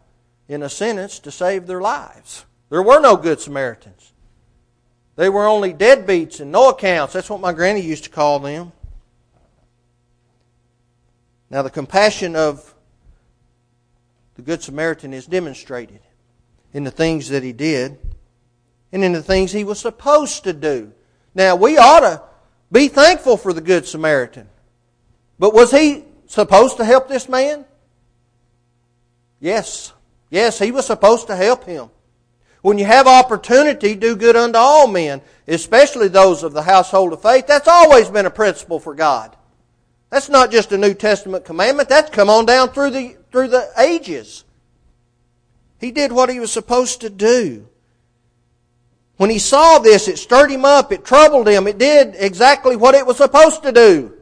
in 0.48 0.64
a 0.64 0.70
sentence 0.70 1.20
to 1.20 1.30
save 1.30 1.68
their 1.68 1.82
lives. 1.82 2.46
There 2.70 2.82
were 2.82 3.02
no 3.02 3.18
Good 3.18 3.42
Samaritans. 3.42 4.14
They 5.18 5.28
were 5.28 5.46
only 5.46 5.74
deadbeats 5.74 6.40
and 6.40 6.54
no 6.54 6.70
accounts. 6.70 7.14
That's 7.14 7.30
what 7.30 7.42
my 7.42 7.52
granny 7.52 7.82
used 7.82 8.06
to 8.06 8.10
call 8.10 8.40
them. 8.40 8.72
Now, 11.50 11.64
the 11.64 11.70
compassion 11.70 12.38
of 12.38 12.74
the 14.40 14.46
Good 14.46 14.64
Samaritan 14.64 15.14
is 15.14 15.26
demonstrated 15.26 16.00
in 16.72 16.86
the 16.86 16.92
things 16.92 17.28
that 17.28 17.44
he 17.44 17.52
did 17.52 17.98
and 18.94 19.04
in 19.04 19.12
the 19.12 19.22
things 19.22 19.52
he 19.52 19.66
was 19.66 19.80
supposed 19.80 20.46
to 20.46 20.54
do. 20.54 20.94
Now, 21.36 21.58
we 21.58 21.78
ought 21.78 22.00
to 22.00 22.22
be 22.72 22.88
thankful 22.88 23.36
for 23.36 23.52
the 23.52 23.60
Good 23.60 23.86
Samaritan. 23.86 24.48
But 25.40 25.54
was 25.54 25.72
he 25.72 26.06
supposed 26.28 26.78
to 26.78 26.86
help 26.86 27.10
this 27.10 27.28
man? 27.28 27.66
Yes. 29.42 29.92
Yes, 30.30 30.58
he 30.58 30.72
was 30.72 30.86
supposed 30.86 31.28
to 31.28 31.36
help 31.36 31.66
him. 31.66 31.90
When 32.62 32.78
you 32.78 32.86
have 32.86 33.08
opportunity, 33.08 33.94
do 33.94 34.16
good 34.16 34.38
unto 34.38 34.58
all 34.58 34.88
men, 34.88 35.22
especially 35.50 36.08
those 36.08 36.44
of 36.44 36.54
the 36.54 36.64
household 36.64 37.12
of 37.12 37.22
faith. 37.22 37.46
That's 37.46 37.68
always 37.68 38.08
been 38.08 38.26
a 38.26 38.32
principle 38.32 38.80
for 38.80 38.96
God. 38.96 39.36
That's 40.10 40.30
not 40.30 40.50
just 40.50 40.72
a 40.72 40.78
New 40.78 40.94
Testament 40.94 41.44
commandment. 41.44 41.90
That's 41.90 42.10
come 42.10 42.30
on 42.30 42.46
down 42.46 42.70
through 42.70 42.92
the, 42.92 43.19
through 43.32 43.50
the 43.50 43.70
ages. 43.78 44.44
He 45.80 45.92
did 45.92 46.12
what 46.12 46.30
he 46.30 46.40
was 46.40 46.52
supposed 46.52 47.02
to 47.02 47.10
do. 47.10 47.68
When 49.18 49.30
he 49.30 49.40
saw 49.40 49.80
this, 49.80 50.08
it 50.08 50.18
stirred 50.18 50.52
him 50.52 50.66
up. 50.66 50.92
It 50.92 51.06
troubled 51.06 51.48
him. 51.48 51.68
It 51.68 51.78
did 51.78 52.16
exactly 52.18 52.76
what 52.76 52.96
it 52.96 53.06
was 53.06 53.18
supposed 53.18 53.64
to 53.64 53.72
do. 53.72 54.14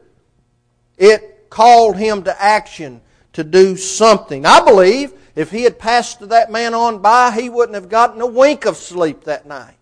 It 0.98 1.50
called 1.50 1.98
him 1.98 2.24
to 2.24 2.44
action 2.44 3.02
to 3.34 3.44
do 3.44 3.78
something. 3.78 4.46
I 4.46 4.64
believe 4.64 5.14
if 5.36 5.52
he 5.52 5.64
had 5.64 5.78
passed 5.78 6.28
that 6.30 6.52
man 6.52 6.74
on 6.74 7.00
by, 7.00 7.32
he 7.32 7.50
wouldn't 7.50 7.76
have 7.76 7.90
gotten 7.90 8.22
a 8.22 8.26
wink 8.26 8.66
of 8.66 8.78
sleep 8.78 9.26
that 9.26 9.46
night. 9.46 9.76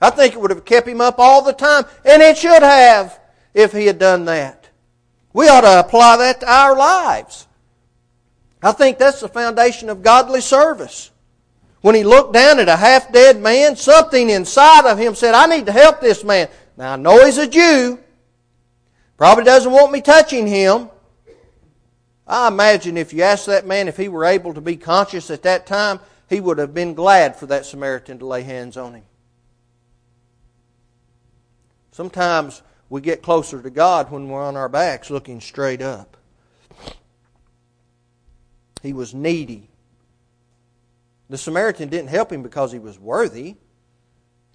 I 0.00 0.10
think 0.10 0.34
it 0.34 0.40
would 0.40 0.50
have 0.50 0.64
kept 0.64 0.88
him 0.88 1.00
up 1.00 1.18
all 1.18 1.42
the 1.42 1.52
time, 1.52 1.84
and 2.04 2.22
it 2.22 2.38
should 2.38 2.62
have 2.62 3.18
if 3.54 3.72
he 3.72 3.86
had 3.86 3.98
done 3.98 4.24
that. 4.26 4.68
We 5.32 5.48
ought 5.48 5.62
to 5.62 5.80
apply 5.80 6.16
that 6.18 6.40
to 6.40 6.52
our 6.52 6.76
lives. 6.76 7.47
I 8.62 8.72
think 8.72 8.98
that's 8.98 9.20
the 9.20 9.28
foundation 9.28 9.88
of 9.88 10.02
godly 10.02 10.40
service. 10.40 11.10
When 11.80 11.94
he 11.94 12.02
looked 12.02 12.32
down 12.32 12.58
at 12.58 12.68
a 12.68 12.76
half 12.76 13.12
dead 13.12 13.40
man, 13.40 13.76
something 13.76 14.30
inside 14.30 14.90
of 14.90 14.98
him 14.98 15.14
said, 15.14 15.34
I 15.34 15.46
need 15.46 15.66
to 15.66 15.72
help 15.72 16.00
this 16.00 16.24
man. 16.24 16.48
Now 16.76 16.94
I 16.94 16.96
know 16.96 17.24
he's 17.24 17.38
a 17.38 17.46
Jew. 17.46 17.98
Probably 19.16 19.44
doesn't 19.44 19.70
want 19.70 19.92
me 19.92 20.00
touching 20.00 20.46
him. 20.46 20.90
I 22.26 22.48
imagine 22.48 22.96
if 22.96 23.12
you 23.12 23.22
asked 23.22 23.46
that 23.46 23.66
man 23.66 23.88
if 23.88 23.96
he 23.96 24.08
were 24.08 24.24
able 24.24 24.54
to 24.54 24.60
be 24.60 24.76
conscious 24.76 25.30
at 25.30 25.42
that 25.44 25.66
time, 25.66 26.00
he 26.28 26.40
would 26.40 26.58
have 26.58 26.74
been 26.74 26.94
glad 26.94 27.36
for 27.36 27.46
that 27.46 27.64
Samaritan 27.64 28.18
to 28.18 28.26
lay 28.26 28.42
hands 28.42 28.76
on 28.76 28.94
him. 28.94 29.04
Sometimes 31.90 32.62
we 32.90 33.00
get 33.00 33.22
closer 33.22 33.62
to 33.62 33.70
God 33.70 34.10
when 34.10 34.28
we're 34.28 34.44
on 34.44 34.56
our 34.56 34.68
backs 34.68 35.10
looking 35.10 35.40
straight 35.40 35.80
up. 35.80 36.17
He 38.88 38.94
was 38.94 39.12
needy. 39.12 39.68
The 41.28 41.36
Samaritan 41.36 41.90
didn't 41.90 42.08
help 42.08 42.32
him 42.32 42.42
because 42.42 42.72
he 42.72 42.78
was 42.78 42.98
worthy. 42.98 43.56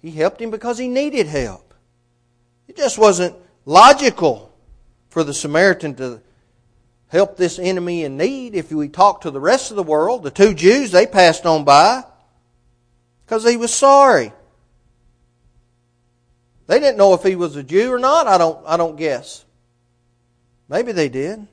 He 0.02 0.10
helped 0.10 0.42
him 0.42 0.50
because 0.50 0.76
he 0.76 0.88
needed 0.88 1.28
help. 1.28 1.72
It 2.66 2.76
just 2.76 2.98
wasn't 2.98 3.36
logical 3.64 4.52
for 5.08 5.22
the 5.22 5.32
Samaritan 5.32 5.94
to 5.94 6.20
help 7.06 7.36
this 7.36 7.60
enemy 7.60 8.02
in 8.02 8.16
need. 8.16 8.56
If 8.56 8.72
we 8.72 8.88
talk 8.88 9.20
to 9.20 9.30
the 9.30 9.38
rest 9.38 9.70
of 9.70 9.76
the 9.76 9.84
world, 9.84 10.24
the 10.24 10.32
two 10.32 10.52
Jews, 10.52 10.90
they 10.90 11.06
passed 11.06 11.46
on 11.46 11.62
by 11.62 12.02
because 13.24 13.48
he 13.48 13.56
was 13.56 13.72
sorry. 13.72 14.32
They 16.66 16.80
didn't 16.80 16.98
know 16.98 17.14
if 17.14 17.22
he 17.22 17.36
was 17.36 17.54
a 17.54 17.62
Jew 17.62 17.92
or 17.92 18.00
not. 18.00 18.26
I 18.26 18.36
don't, 18.36 18.58
I 18.66 18.76
don't 18.76 18.96
guess. 18.96 19.44
Maybe 20.68 20.90
they 20.90 21.08
did. 21.08 21.46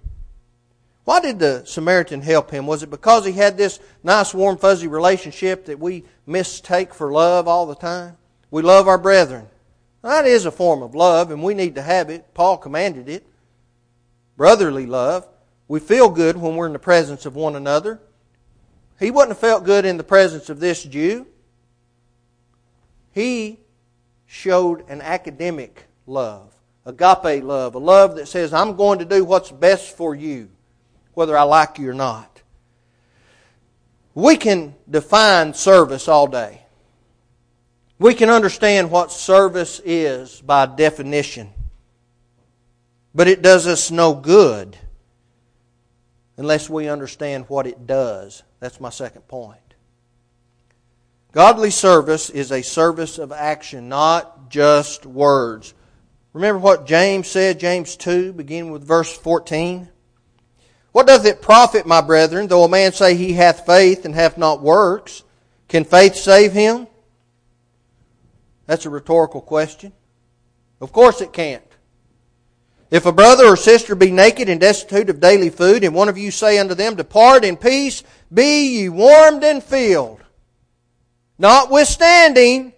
Why 1.04 1.20
did 1.20 1.40
the 1.40 1.64
Samaritan 1.66 2.22
help 2.22 2.52
him? 2.52 2.68
Was 2.68 2.84
it 2.84 2.90
because 2.90 3.26
he 3.26 3.32
had 3.32 3.58
this 3.58 3.80
nice, 4.04 4.34
warm, 4.34 4.58
fuzzy 4.58 4.88
relationship 4.88 5.66
that 5.66 5.80
we 5.80 6.04
mistake 6.26 6.94
for 6.94 7.12
love 7.12 7.48
all 7.48 7.66
the 7.66 7.76
time? 7.76 8.18
We 8.52 8.62
love 8.62 8.88
our 8.88 8.98
brethren. 8.98 9.48
That 10.04 10.26
is 10.26 10.46
a 10.46 10.52
form 10.52 10.82
of 10.82 10.96
love, 10.96 11.32
and 11.32 11.44
we 11.44 11.54
need 11.54 11.76
to 11.76 11.82
have 11.82 12.10
it. 12.10 12.34
Paul 12.34 12.58
commanded 12.58 13.10
it. 13.10 13.26
Brotherly 14.38 14.86
love. 14.86 15.28
We 15.68 15.80
feel 15.80 16.10
good 16.10 16.38
when 16.38 16.56
we're 16.56 16.68
in 16.68 16.74
the 16.74 16.80
presence 16.80 17.26
of 17.26 17.36
one 17.36 17.56
another. 17.56 18.00
He 19.00 19.10
wouldn't 19.10 19.32
have 19.32 19.40
felt 19.40 19.64
good 19.64 19.86
in 19.86 19.98
the 19.98 20.04
presence 20.04 20.50
of 20.50 20.60
this 20.60 20.84
Jew. 20.84 21.28
He 23.12 23.60
showed 24.26 24.88
an 24.90 25.02
academic 25.02 25.88
love, 26.06 26.54
agape 26.86 27.44
love, 27.44 27.76
a 27.76 27.80
love 27.80 28.16
that 28.16 28.28
says, 28.28 28.54
I'm 28.54 28.76
going 28.76 29.00
to 29.00 29.06
do 29.06 29.26
what's 29.26 29.52
best 29.52 29.96
for 29.98 30.16
you, 30.16 30.50
whether 31.22 31.38
I 31.38 31.44
like 31.44 31.78
you 31.78 31.88
or 31.88 31.94
not. 31.94 32.42
We 34.16 34.38
can 34.38 34.74
define 34.90 35.54
service 35.54 36.08
all 36.08 36.26
day. 36.26 36.64
We 38.00 38.16
can 38.16 38.32
understand 38.32 38.90
what 38.90 39.12
service 39.12 39.80
is 39.86 40.42
by 40.42 40.66
definition. 40.66 41.52
But 43.14 43.28
it 43.28 43.44
does 43.44 43.68
us 43.68 43.92
no 43.92 44.16
good 44.16 44.76
unless 46.38 46.68
we 46.68 46.90
understand 46.90 47.46
what 47.50 47.68
it 47.68 47.86
does. 47.86 48.42
That's 48.60 48.80
my 48.80 48.90
second 48.90 49.28
point. 49.28 49.60
Godly 51.34 51.70
service 51.70 52.32
is 52.32 52.52
a 52.52 52.64
service 52.64 53.20
of 53.20 53.32
action, 53.32 53.90
not 53.90 54.50
just 54.50 55.06
words. 55.06 55.76
Remember 56.34 56.58
what 56.58 56.88
James 56.88 57.28
said, 57.28 57.60
James 57.60 57.96
2, 57.96 58.34
beginning 58.34 58.72
with 58.72 58.84
verse 58.84 59.16
14? 59.16 59.91
What 60.92 61.08
doth 61.08 61.26
it 61.26 61.42
profit, 61.42 61.86
my 61.86 62.02
brethren, 62.02 62.48
though 62.48 62.64
a 62.64 62.70
man 62.70 62.92
say 62.92 63.16
he 63.16 63.34
hath 63.34 63.66
faith 63.66 64.06
and 64.06 64.14
hath 64.14 64.38
not 64.38 64.62
works? 64.62 65.24
Can 65.68 65.86
faith 65.86 66.16
save 66.16 66.52
him? 66.52 66.88
That's 68.66 68.86
a 68.86 68.90
rhetorical 68.90 69.42
question. 69.42 69.94
Of 70.82 70.92
course 70.92 71.22
it 71.22 71.32
can't. 71.32 71.64
If 72.90 73.06
a 73.06 73.14
brother 73.14 73.46
or 73.46 73.56
sister 73.56 73.96
be 73.96 74.12
naked 74.12 74.50
and 74.50 74.60
destitute 74.60 75.10
of 75.10 75.22
daily 75.22 75.50
food, 75.50 75.86
and 75.86 75.96
one 75.96 76.10
of 76.10 76.18
you 76.18 76.30
say 76.30 76.58
unto 76.58 76.76
them, 76.76 76.96
Depart 76.96 77.46
in 77.46 77.56
peace, 77.56 78.04
be 78.34 78.80
ye 78.80 78.90
warmed 78.90 79.46
and 79.46 79.64
filled. 79.64 80.22
Notwithstanding, 81.40 82.74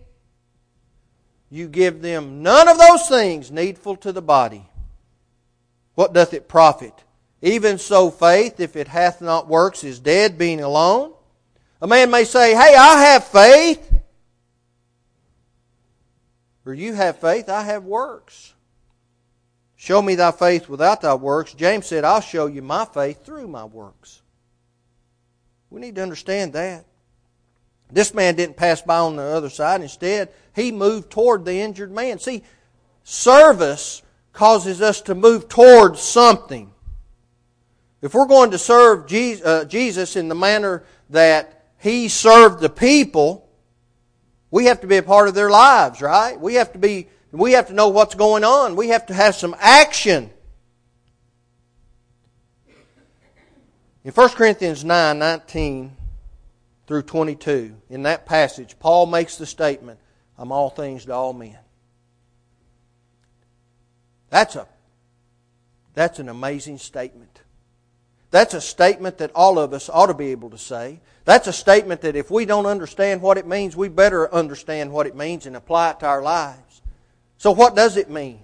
you 1.49 1.67
give 1.67 2.02
them 2.02 2.43
none 2.43 2.67
of 2.67 2.78
those 2.78 3.08
things 3.08 3.52
needful 3.52 3.95
to 3.97 4.12
the 4.12 4.21
body. 4.21 4.67
What 5.95 6.13
doth 6.13 6.34
it 6.34 6.47
profit? 6.47 7.03
Even 7.43 7.77
so, 7.77 8.10
faith, 8.10 8.62
if 8.62 8.77
it 8.77 8.88
hath 8.88 9.21
not 9.21 9.49
works, 9.49 9.84
is 9.84 9.99
dead, 9.99 10.38
being 10.38 10.62
alone. 10.62 11.13
A 11.82 11.88
man 11.88 12.10
may 12.10 12.23
say, 12.23 12.56
Hey, 12.56 12.73
I 12.73 13.03
have 13.03 13.25
faith. 13.25 13.93
Or 16.65 16.73
you 16.73 16.93
have 16.93 17.19
faith, 17.19 17.49
I 17.49 17.63
have 17.63 17.84
works. 17.84 18.53
Show 19.75 20.01
me 20.01 20.15
thy 20.15 20.32
faith 20.32 20.69
without 20.69 21.01
thy 21.01 21.15
works. 21.15 21.53
James 21.53 21.86
said, 21.86 22.06
I'll 22.06 22.21
show 22.21 22.45
you 22.47 22.62
my 22.62 22.86
faith 22.86 23.25
through 23.25 23.49
my 23.49 23.65
works. 23.65 24.21
We 25.69 25.82
need 25.82 25.95
to 25.95 26.01
understand 26.01 26.53
that. 26.53 26.86
This 27.91 28.13
man 28.13 28.36
didn't 28.36 28.56
pass 28.56 28.82
by 28.82 28.99
on 28.99 29.17
the 29.17 29.23
other 29.23 29.49
side. 29.49 29.82
Instead, 29.82 30.29
he 30.56 30.71
moved 30.71 31.12
toward 31.12 31.43
the 31.43 31.56
injured 31.56 31.91
man. 31.91 32.19
See, 32.19 32.43
service 33.03 34.01
causes 34.32 34.82
us 34.82 35.01
to 35.01 35.13
move 35.13 35.49
towards 35.49 35.99
something. 35.99 36.73
If 38.04 38.13
we're 38.13 38.28
going 38.28 38.52
to 38.52 38.58
serve 38.58 39.06
uh, 39.10 39.63
Jesus 39.63 40.18
in 40.18 40.28
the 40.28 40.36
manner 40.36 40.84
that 41.10 41.63
he 41.80 42.10
served 42.10 42.60
the 42.60 42.70
people, 42.70 43.50
we 44.52 44.66
have 44.66 44.82
to 44.82 44.88
be 44.88 44.98
a 44.98 45.04
part 45.04 45.30
of 45.30 45.36
their 45.36 45.50
lives, 45.50 46.02
right? 46.02 46.38
We 46.38 46.56
have 46.56 46.74
to 46.74 46.78
be 46.78 47.08
we 47.32 47.54
have 47.54 47.68
to 47.68 47.74
know 47.74 47.88
what's 47.88 48.13
going 48.13 48.44
on. 48.44 48.76
We 48.76 48.89
have 48.89 49.06
to 49.06 49.13
have 49.13 49.36
some 49.36 49.56
action. 49.58 50.30
In 54.04 54.12
1 54.12 54.30
Corinthians 54.32 54.84
9 54.84 55.18
19 55.18 55.96
through 56.86 57.04
22, 57.04 57.74
in 57.89 58.04
that 58.04 58.26
passage, 58.26 58.78
Paul 58.80 59.06
makes 59.06 59.38
the 59.38 59.46
statement, 59.46 59.98
I'm 60.38 60.52
all 60.52 60.70
things 60.70 61.06
to 61.06 61.13
all 61.13 61.32
men. 61.32 61.58
That's 64.30 64.58
a 64.58 64.68
that's 65.94 66.20
an 66.20 66.28
amazing 66.28 66.80
statement. 66.80 67.44
That's 68.34 68.56
a 68.56 68.62
statement 68.62 69.19
that 69.19 69.30
all 69.36 69.60
of 69.60 69.74
us 69.74 69.91
ought 69.93 70.08
to 70.08 70.15
be 70.15 70.32
able 70.32 70.50
to 70.50 70.58
say. 70.58 71.02
That's 71.24 71.46
a 71.46 71.54
statement 71.54 72.02
that 72.02 72.15
if 72.15 72.32
we 72.32 72.46
don't 72.46 72.65
understand 72.65 73.22
what 73.22 73.38
it 73.38 73.46
means, 73.46 73.76
we 73.76 73.89
better 73.89 74.34
understand 74.34 74.91
what 74.91 75.06
it 75.06 75.15
means 75.15 75.46
and 75.46 75.56
apply 75.56 75.91
it 75.91 76.00
to 76.00 76.08
our 76.08 76.24
lives. 76.24 76.82
So 77.38 77.52
what 77.52 77.76
does 77.76 77.96
it 77.96 78.10
mean? 78.10 78.39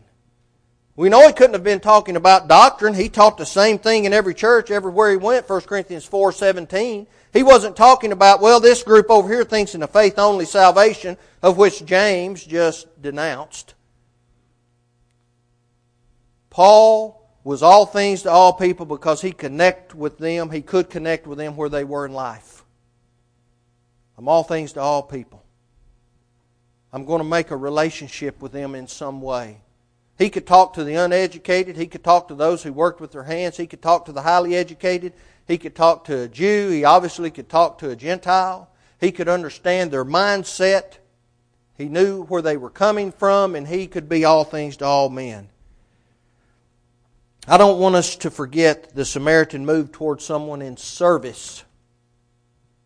We 0.96 1.10
know 1.10 1.26
he 1.26 1.34
couldn't 1.34 1.56
have 1.56 1.64
been 1.64 1.80
talking 1.80 2.18
about 2.18 2.48
doctrine. 2.48 2.94
He 2.94 3.10
taught 3.10 3.40
the 3.40 3.48
same 3.48 3.80
thing 3.80 4.06
in 4.06 4.14
every 4.14 4.36
church 4.36 4.70
everywhere 4.70 5.10
he 5.10 5.18
went, 5.18 5.50
1 5.50 5.62
Corinthians 5.62 6.08
4:17. 6.08 7.08
He 7.34 7.42
wasn't 7.42 7.76
talking 7.76 8.12
about, 8.12 8.42
well, 8.42 8.60
this 8.60 8.84
group 8.84 9.08
over 9.10 9.28
here 9.28 9.44
thinks 9.44 9.74
in 9.74 9.82
a 9.82 9.88
faith 9.88 10.20
only 10.20 10.46
salvation, 10.46 11.18
of 11.42 11.58
which 11.58 11.84
James 11.84 12.46
just 12.46 13.02
denounced. 13.02 13.74
Paul 16.52 17.19
was 17.44 17.64
all 17.64 17.86
things 17.86 18.24
to 18.24 18.32
all 18.32 18.54
people 18.54 18.86
because 18.86 19.22
he 19.22 19.32
connect 19.32 19.96
with 19.96 20.18
them, 20.18 20.52
he 20.52 20.62
could 20.62 20.90
connect 20.90 21.26
with 21.26 21.38
them 21.38 21.56
where 21.56 21.70
they 21.70 21.84
were 21.84 22.06
in 22.06 22.14
life. 22.14 22.64
I'm 24.18 24.28
all 24.28 24.44
things 24.44 24.74
to 24.74 24.82
all 24.82 25.02
people. 25.02 25.44
I'm 26.92 27.06
going 27.06 27.20
to 27.20 27.28
make 27.28 27.52
a 27.52 27.58
relationship 27.58 28.42
with 28.42 28.52
them 28.52 28.76
in 28.76 28.88
some 28.88 29.22
way. 29.22 29.62
He 30.18 30.30
could 30.30 30.46
talk 30.46 30.74
to 30.74 30.84
the 30.84 30.96
uneducated. 30.96 31.78
He 31.78 31.88
could 31.88 32.04
talk 32.04 32.28
to 32.28 32.36
those 32.36 32.62
who 32.62 32.74
worked 32.74 33.00
with 33.00 33.14
their 33.14 33.24
hands. 33.24 33.56
He 33.56 33.68
could 33.68 33.82
talk 33.82 34.06
to 34.06 34.12
the 34.12 34.24
highly 34.24 34.56
educated. 34.56 35.14
He 35.48 35.58
could 35.58 35.76
talk 35.76 36.04
to 36.06 36.24
a 36.24 36.28
Jew. 36.28 36.70
He 36.70 36.84
obviously 36.84 37.32
could 37.32 37.48
talk 37.48 37.78
to 37.78 37.90
a 37.90 37.96
Gentile. 37.96 38.70
He 39.00 39.14
could 39.14 39.30
understand 39.30 39.92
their 39.92 40.04
mindset. 40.04 40.98
He 41.78 41.86
knew 41.86 42.24
where 42.24 42.42
they 42.42 42.58
were 42.58 42.70
coming 42.70 43.14
from, 43.14 43.56
and 43.56 43.66
he 43.66 43.88
could 43.88 44.10
be 44.10 44.26
all 44.26 44.44
things 44.44 44.76
to 44.78 44.86
all 44.86 45.10
men. 45.10 45.48
I 47.50 47.58
don't 47.58 47.80
want 47.80 47.96
us 47.96 48.16
to 48.18 48.30
forget 48.30 48.94
the 48.94 49.04
Samaritan 49.04 49.66
moved 49.66 49.92
towards 49.94 50.24
someone 50.24 50.62
in 50.62 50.78
service. 50.78 51.64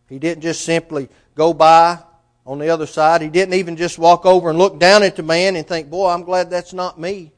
He 0.07 0.19
didn't 0.19 0.41
just 0.41 0.61
simply 0.63 1.09
go 1.35 1.53
by 1.53 1.99
on 2.45 2.59
the 2.59 2.69
other 2.69 2.85
side. 2.85 3.21
He 3.21 3.27
didn't 3.27 3.55
even 3.55 3.75
just 3.75 3.99
walk 3.99 4.25
over 4.25 4.49
and 4.49 4.57
look 4.57 4.79
down 4.79 5.03
at 5.03 5.17
the 5.17 5.23
man 5.23 5.57
and 5.57 5.67
think, 5.67 5.89
Boy, 5.89 6.09
I'm 6.09 6.23
glad 6.23 6.49
that's 6.49 6.71
not 6.71 6.97
me. 6.97 7.33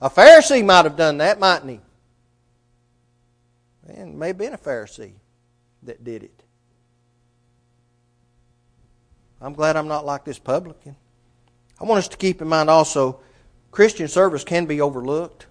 A 0.00 0.08
Pharisee 0.08 0.64
might 0.64 0.86
have 0.86 0.96
done 0.96 1.18
that, 1.18 1.38
mightn't 1.38 1.72
he? 1.72 1.80
And 3.92 4.18
may 4.18 4.28
have 4.28 4.38
been 4.38 4.54
a 4.54 4.58
Pharisee 4.58 5.12
that 5.82 6.02
did 6.02 6.22
it. 6.22 6.42
I'm 9.42 9.52
glad 9.52 9.76
I'm 9.76 9.88
not 9.88 10.06
like 10.06 10.24
this 10.24 10.38
publican. 10.38 10.96
I 11.78 11.84
want 11.84 11.98
us 11.98 12.08
to 12.08 12.16
keep 12.16 12.40
in 12.40 12.48
mind 12.48 12.70
also 12.70 13.20
Christian 13.70 14.08
service 14.08 14.42
can 14.42 14.64
be 14.64 14.80
overlooked 14.80 15.48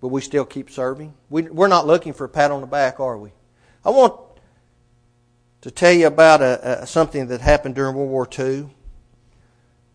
but 0.00 0.08
we 0.08 0.20
still 0.20 0.44
keep 0.44 0.70
serving. 0.70 1.14
We, 1.30 1.42
we're 1.42 1.68
not 1.68 1.86
looking 1.86 2.12
for 2.12 2.24
a 2.24 2.28
pat 2.28 2.50
on 2.50 2.60
the 2.60 2.66
back, 2.66 3.00
are 3.00 3.18
we? 3.18 3.30
I 3.84 3.90
want 3.90 4.14
to 5.62 5.70
tell 5.70 5.92
you 5.92 6.06
about 6.06 6.40
a, 6.40 6.82
a, 6.82 6.86
something 6.86 7.28
that 7.28 7.40
happened 7.40 7.74
during 7.74 7.96
World 7.96 8.10
War 8.10 8.28
II. 8.38 8.68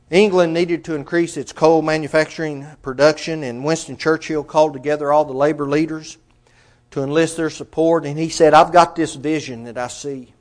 England 0.10 0.54
needed 0.54 0.86
to 0.86 0.96
increase 0.96 1.38
its 1.38 1.52
coal 1.52 1.82
manufacturing 1.82 2.68
production, 2.82 3.44
and 3.44 3.64
Winston 3.64 3.98
Churchill 3.98 4.44
called 4.44 4.74
together 4.74 5.12
all 5.12 5.26
the 5.26 5.34
labor 5.34 5.68
leaders 5.68 6.18
to 6.92 7.02
enlist 7.02 7.38
their 7.38 7.50
support. 7.50 8.06
And 8.06 8.20
he 8.20 8.30
said, 8.30 8.54
I've 8.54 8.72
got 8.72 8.96
this 8.96 9.16
vision 9.16 9.64
that 9.64 9.78
I 9.78 9.88
see. 9.88 10.34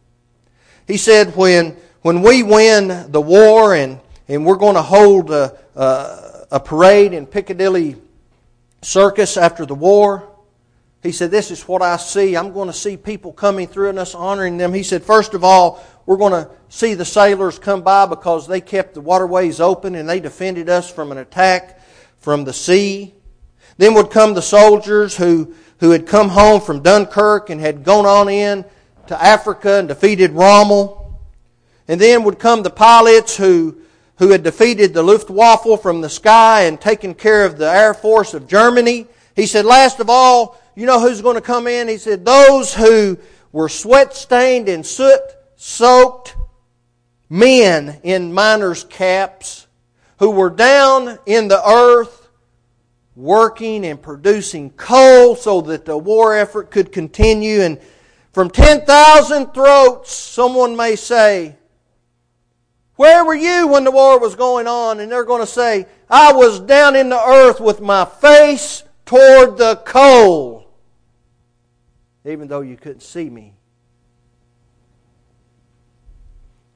He 0.86 0.96
said, 0.96 1.36
when, 1.36 1.76
when 2.02 2.20
we 2.20 2.42
win 2.42 3.10
the 3.10 3.20
war 3.20 3.74
and, 3.74 4.00
and 4.28 4.44
we're 4.44 4.56
going 4.56 4.74
to 4.74 4.82
hold 4.82 5.30
a, 5.30 5.56
a, 5.74 6.46
a 6.52 6.60
parade 6.60 7.12
in 7.14 7.26
Piccadilly 7.26 7.96
circus 8.82 9.36
after 9.36 9.64
the 9.64 9.74
war. 9.74 10.28
He 11.02 11.12
said, 11.12 11.30
This 11.30 11.50
is 11.50 11.66
what 11.66 11.82
I 11.82 11.96
see. 11.96 12.36
I'm 12.36 12.52
going 12.52 12.68
to 12.68 12.72
see 12.74 12.96
people 12.96 13.32
coming 13.32 13.66
through 13.66 13.90
and 13.90 13.98
us 13.98 14.14
honoring 14.14 14.56
them. 14.56 14.74
He 14.74 14.82
said, 14.82 15.02
First 15.02 15.34
of 15.34 15.42
all, 15.42 15.84
we're 16.06 16.16
going 16.16 16.32
to 16.32 16.50
see 16.68 16.94
the 16.94 17.04
sailors 17.04 17.58
come 17.58 17.82
by 17.82 18.06
because 18.06 18.46
they 18.46 18.60
kept 18.60 18.94
the 18.94 19.00
waterways 19.00 19.60
open 19.60 19.94
and 19.94 20.08
they 20.08 20.20
defended 20.20 20.68
us 20.68 20.90
from 20.90 21.12
an 21.12 21.18
attack 21.18 21.80
from 22.18 22.44
the 22.44 22.52
sea. 22.52 23.14
Then 23.78 23.94
would 23.94 24.10
come 24.10 24.34
the 24.34 24.42
soldiers 24.42 25.16
who, 25.16 25.54
who 25.80 25.90
had 25.90 26.06
come 26.06 26.28
home 26.28 26.60
from 26.60 26.82
Dunkirk 26.82 27.50
and 27.50 27.60
had 27.60 27.84
gone 27.84 28.06
on 28.06 28.28
in 28.28 28.64
to 29.06 29.22
Africa 29.22 29.78
and 29.78 29.88
defeated 29.88 30.32
Rommel. 30.32 31.20
And 31.88 32.00
then 32.00 32.22
would 32.24 32.38
come 32.38 32.62
the 32.62 32.70
pilots 32.70 33.36
who 33.36 33.81
who 34.22 34.28
had 34.28 34.44
defeated 34.44 34.94
the 34.94 35.02
Luftwaffe 35.02 35.82
from 35.82 36.00
the 36.00 36.08
sky 36.08 36.66
and 36.66 36.80
taken 36.80 37.12
care 37.12 37.44
of 37.44 37.58
the 37.58 37.68
Air 37.68 37.92
Force 37.92 38.34
of 38.34 38.46
Germany. 38.46 39.08
He 39.34 39.46
said, 39.46 39.64
last 39.64 39.98
of 39.98 40.08
all, 40.08 40.60
you 40.76 40.86
know 40.86 41.00
who's 41.00 41.20
going 41.20 41.34
to 41.34 41.40
come 41.40 41.66
in? 41.66 41.88
He 41.88 41.98
said, 41.98 42.24
those 42.24 42.72
who 42.72 43.18
were 43.50 43.68
sweat 43.68 44.14
stained 44.14 44.68
and 44.68 44.86
soot 44.86 45.20
soaked 45.56 46.36
men 47.28 47.98
in 48.04 48.32
miners' 48.32 48.84
caps 48.84 49.66
who 50.20 50.30
were 50.30 50.50
down 50.50 51.18
in 51.26 51.48
the 51.48 51.60
earth 51.68 52.28
working 53.16 53.84
and 53.84 54.00
producing 54.00 54.70
coal 54.70 55.34
so 55.34 55.62
that 55.62 55.84
the 55.84 55.98
war 55.98 56.36
effort 56.36 56.70
could 56.70 56.92
continue. 56.92 57.62
And 57.62 57.80
from 58.32 58.50
10,000 58.50 59.52
throats, 59.52 60.12
someone 60.12 60.76
may 60.76 60.94
say, 60.94 61.56
where 63.02 63.24
were 63.24 63.34
you 63.34 63.66
when 63.66 63.82
the 63.82 63.90
war 63.90 64.20
was 64.20 64.36
going 64.36 64.68
on? 64.68 65.00
And 65.00 65.10
they're 65.10 65.24
going 65.24 65.42
to 65.42 65.46
say, 65.46 65.86
I 66.08 66.32
was 66.32 66.60
down 66.60 66.94
in 66.94 67.08
the 67.08 67.20
earth 67.20 67.60
with 67.60 67.80
my 67.80 68.04
face 68.04 68.84
toward 69.04 69.58
the 69.58 69.74
coal, 69.84 70.70
even 72.24 72.46
though 72.46 72.60
you 72.60 72.76
couldn't 72.76 73.02
see 73.02 73.28
me. 73.28 73.54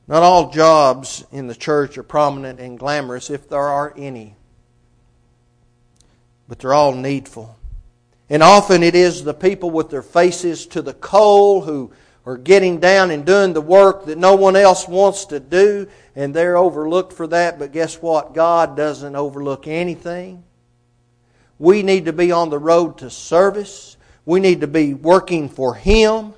Not 0.09 0.25
all 0.25 0.51
jobs 0.51 1.25
in 1.31 1.47
the 1.47 1.55
church 1.55 1.97
are 1.97 2.03
prominent 2.03 2.59
and 2.59 2.77
glamorous, 2.77 3.31
if 3.31 3.49
there 3.49 3.61
are 3.61 3.95
any, 3.97 4.35
but 6.49 6.59
they're 6.59 6.75
all 6.75 6.93
needful. 6.93 7.57
And 8.29 8.43
often 8.43 8.83
it 8.83 8.97
is 8.97 9.23
the 9.23 9.33
people 9.33 9.71
with 9.71 9.91
their 9.91 10.03
faces 10.03 10.67
to 10.69 10.83
the 10.83 10.95
coal 10.95 11.61
who 11.61 11.93
or 12.27 12.37
getting 12.37 12.81
down 12.81 13.13
and 13.13 13.25
doing 13.25 13.53
the 13.53 13.61
work 13.61 14.05
that 14.07 14.19
no 14.19 14.35
one 14.35 14.57
else 14.57 14.89
wants 14.89 15.27
to 15.27 15.39
do, 15.39 15.89
and 16.17 16.35
they're 16.35 16.57
overlooked 16.57 17.13
for 17.13 17.29
that. 17.29 17.57
But 17.57 17.73
guess 17.73 18.03
what? 18.03 18.35
God 18.35 18.77
doesn't 18.77 19.15
overlook 19.15 19.69
anything. 19.69 20.43
We 21.61 21.85
need 21.85 22.07
to 22.07 22.13
be 22.13 22.33
on 22.33 22.51
the 22.51 22.59
road 22.59 22.99
to 22.99 23.11
service. 23.11 23.97
We 24.25 24.41
need 24.41 24.63
to 24.63 24.67
be 24.67 24.93
working 24.93 25.49
for 25.49 25.77
Him 25.77 26.35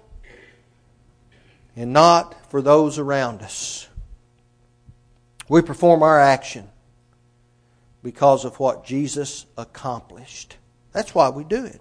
and 1.75 1.95
not 1.95 2.51
for 2.51 2.61
those 2.61 2.99
around 2.99 3.41
us. 3.41 3.89
We 5.49 5.63
perform 5.63 6.03
our 6.03 6.21
action 6.21 6.69
because 8.03 8.45
of 8.45 8.61
what 8.61 8.85
Jesus 8.85 9.47
accomplished. 9.57 10.59
That's 10.93 11.15
why 11.15 11.31
we 11.31 11.45
do 11.45 11.65
it. 11.65 11.81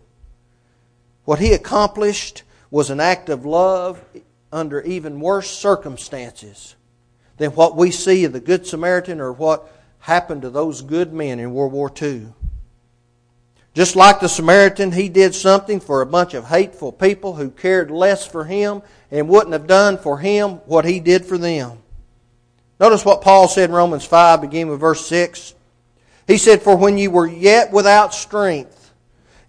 What 1.26 1.40
He 1.40 1.52
accomplished 1.52 2.44
was 2.70 2.90
an 2.90 3.00
act 3.00 3.30
of 3.30 3.46
love 3.46 4.04
under 4.52 4.82
even 4.82 5.20
worse 5.20 5.50
circumstances 5.50 6.76
than 7.38 7.52
what 7.52 7.76
we 7.76 7.92
see 7.92 8.26
of 8.26 8.34
the 8.34 8.40
Good 8.40 8.66
Samaritan 8.66 9.20
or 9.22 9.32
what 9.32 9.72
happened 10.00 10.42
to 10.42 10.50
those 10.50 10.82
good 10.82 11.14
men 11.14 11.40
in 11.40 11.54
World 11.54 11.74
War 11.74 11.92
II. 12.02 12.28
Just 13.74 13.96
like 13.96 14.20
the 14.20 14.30
Samaritan, 14.30 14.92
he 14.92 15.08
did 15.08 15.36
something 15.36 15.80
for 15.80 16.02
a 16.02 16.06
bunch 16.06 16.34
of 16.34 16.46
hateful 16.46 16.92
people 16.92 17.36
who 17.36 17.52
cared 17.52 17.92
less 17.92 18.26
for 18.26 18.44
him 18.44 18.82
and 19.12 19.30
wouldn't 19.30 19.54
have 19.54 19.68
done 19.68 19.98
for 19.98 20.18
him 20.18 20.54
what 20.66 20.86
he 20.86 21.00
did 21.00 21.26
for 21.26 21.38
them. 21.38 21.78
Notice 22.80 23.06
what 23.06 23.22
Paul 23.22 23.48
said 23.48 23.70
in 23.70 23.76
Romans 23.76 24.06
5, 24.06 24.42
beginning 24.42 24.70
with 24.70 24.80
verse 24.80 25.06
6. 25.06 25.54
He 26.26 26.38
said, 26.38 26.62
For 26.62 26.76
when 26.76 26.98
you 26.98 27.12
were 27.12 27.28
yet 27.28 27.72
without 27.72 28.14
strength, 28.14 28.77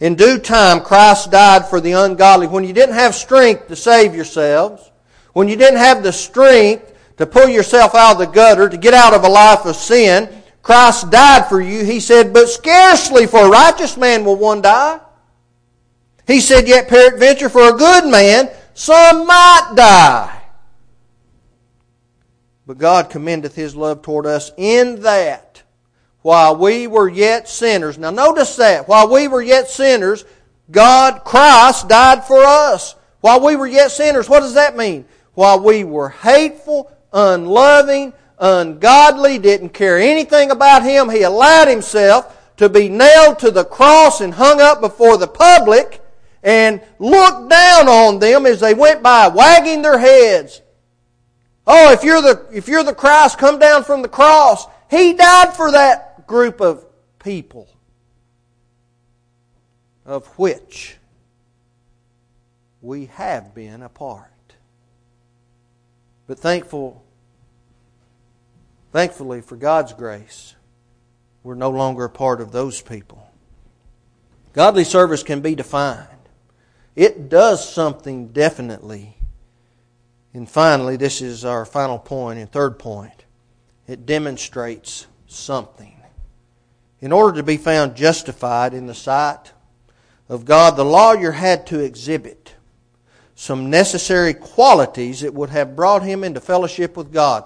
in 0.01 0.15
due 0.15 0.39
time 0.39 0.81
Christ 0.81 1.31
died 1.31 1.67
for 1.67 1.81
the 1.81 1.93
ungodly. 1.93 2.47
When 2.47 2.65
you 2.65 2.73
didn't 2.73 2.95
have 2.95 3.15
strength 3.15 3.69
to 3.69 3.77
save 3.77 4.15
yourselves, 4.15 4.91
when 5.33 5.49
you 5.49 5.57
didn't 5.57 5.79
have 5.79 6.03
the 6.03 6.13
strength 6.13 6.95
to 7.17 7.27
pull 7.27 7.49
yourself 7.49 7.95
out 7.95 8.13
of 8.13 8.19
the 8.19 8.27
gutter, 8.27 8.69
to 8.69 8.77
get 8.77 8.95
out 8.95 9.15
of 9.15 9.25
a 9.25 9.29
life 9.29 9.65
of 9.67 9.77
sin, 9.77 10.29
Christ 10.63 11.11
died 11.11 11.49
for 11.49 11.61
you, 11.61 11.85
he 11.85 12.01
said, 12.01 12.33
but 12.33 12.49
scarcely 12.49 13.27
for 13.27 13.47
a 13.47 13.49
righteous 13.49 13.97
man 13.97 14.25
will 14.25 14.37
one 14.37 14.63
die. 14.63 15.01
He 16.27 16.41
said, 16.41 16.69
yet 16.69 16.89
peradventure 16.89 17.49
for 17.49 17.75
a 17.75 17.77
good 17.77 18.07
man, 18.07 18.51
some 18.75 19.27
might 19.27 19.73
die. 19.75 20.35
But 22.67 22.77
God 22.77 23.09
commendeth 23.09 23.55
his 23.55 23.75
love 23.75 24.03
toward 24.03 24.27
us 24.27 24.53
in 24.59 25.01
that 25.01 25.48
while 26.23 26.57
we 26.57 26.87
were 26.87 27.09
yet 27.09 27.49
sinners. 27.49 27.99
Now 27.99 28.11
notice 28.11 28.57
that. 28.57 28.89
While 28.89 29.11
we 29.11 29.29
were 29.29 29.43
yet 29.43 29.69
sinners, 29.69 30.25
God, 30.71 31.25
Christ, 31.25 31.89
died 31.89 32.25
for 32.25 32.43
us. 32.43 32.95
While 33.21 33.45
we 33.45 33.57
were 33.57 33.67
yet 33.67 33.91
sinners, 33.91 34.29
what 34.29 34.41
does 34.41 34.55
that 34.55 34.77
mean? 34.77 35.05
While 35.35 35.61
we 35.61 35.85
were 35.85 36.09
hateful, 36.11 36.93
unloving, 37.13 38.13
ungodly, 38.39 39.39
didn't 39.39 39.71
care 39.71 39.99
anything 39.99 40.51
about 40.51 40.83
him. 40.83 41.09
He 41.09 41.23
allowed 41.23 41.69
himself 41.69 42.35
to 42.57 42.69
be 42.69 42.89
nailed 42.89 43.39
to 43.41 43.51
the 43.51 43.65
cross 43.65 44.21
and 44.21 44.35
hung 44.35 44.61
up 44.61 44.81
before 44.81 45.17
the 45.17 45.29
public 45.29 46.03
and 46.43 46.81
looked 46.99 47.49
down 47.49 47.89
on 47.89 48.19
them 48.19 48.47
as 48.47 48.61
they 48.61 48.75
went 48.75 49.03
by, 49.03 49.29
wagging 49.29 49.83
their 49.83 49.99
heads. 49.99 50.61
Oh, 51.67 51.93
if 51.93 52.03
you're 52.03 52.23
the, 52.23 52.47
if 52.53 52.69
you're 52.69 52.85
the 52.85 52.95
Christ, 52.95 53.39
come 53.39 53.59
down 53.59 53.85
from 53.85 54.03
the 54.03 54.09
cross. 54.09 54.67
He 54.91 55.13
died 55.13 55.55
for 55.55 55.71
that 55.73 56.08
group 56.29 56.61
of 56.61 56.87
people, 57.19 57.69
of 60.07 60.27
which 60.39 60.99
we 62.81 63.07
have 63.07 63.53
been 63.53 63.83
a 63.83 63.89
part. 63.89 64.31
But 66.29 66.39
thankful 66.39 67.03
Thankfully, 68.93 69.43
for 69.43 69.57
God's 69.57 69.93
grace, 69.93 70.55
we're 71.43 71.55
no 71.55 71.71
longer 71.71 72.05
a 72.05 72.11
part 72.11 72.41
of 72.41 72.53
those 72.53 72.81
people. 72.81 73.31
Godly 74.55 74.85
service 74.85 75.23
can 75.23 75.41
be 75.41 75.55
defined. 75.55 76.09
It 76.97 77.29
does 77.29 77.69
something 77.69 78.29
definitely. 78.29 79.17
And 80.33 80.49
finally, 80.49 80.97
this 80.97 81.21
is 81.21 81.45
our 81.45 81.65
final 81.65 81.99
point 81.99 82.39
and 82.39 82.51
third 82.51 82.79
point. 82.79 83.25
It 83.87 84.07
demonstrates 84.07 85.07
something. 85.27 85.98
In 87.01 87.13
order 87.13 87.37
to 87.37 87.43
be 87.43 87.57
found 87.57 87.97
justified 87.97 88.75
in 88.75 88.87
the 88.87 88.95
sight 88.95 89.53
of 90.29 90.45
God, 90.45 90.77
the 90.77 90.85
lawyer 90.85 91.33
had 91.33 91.67
to 91.69 91.79
exhibit 91.79 92.55
some 93.35 93.71
necessary 93.71 94.35
qualities 94.35 95.21
that 95.21 95.33
would 95.33 95.51
have 95.51 95.77
brought 95.77 96.03
him 96.03 96.25
into 96.25 96.41
fellowship 96.41 96.97
with 96.97 97.13
God. 97.13 97.45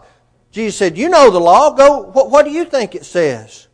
Jesus 0.51 0.77
said, 0.77 0.97
You 0.97 1.11
know 1.11 1.31
the 1.31 1.39
law. 1.39 1.71
Go, 1.75 2.01
what, 2.01 2.31
what 2.31 2.45
do 2.45 2.51
you 2.51 2.65
think 2.65 2.95
it 2.95 3.05
says? 3.05 3.69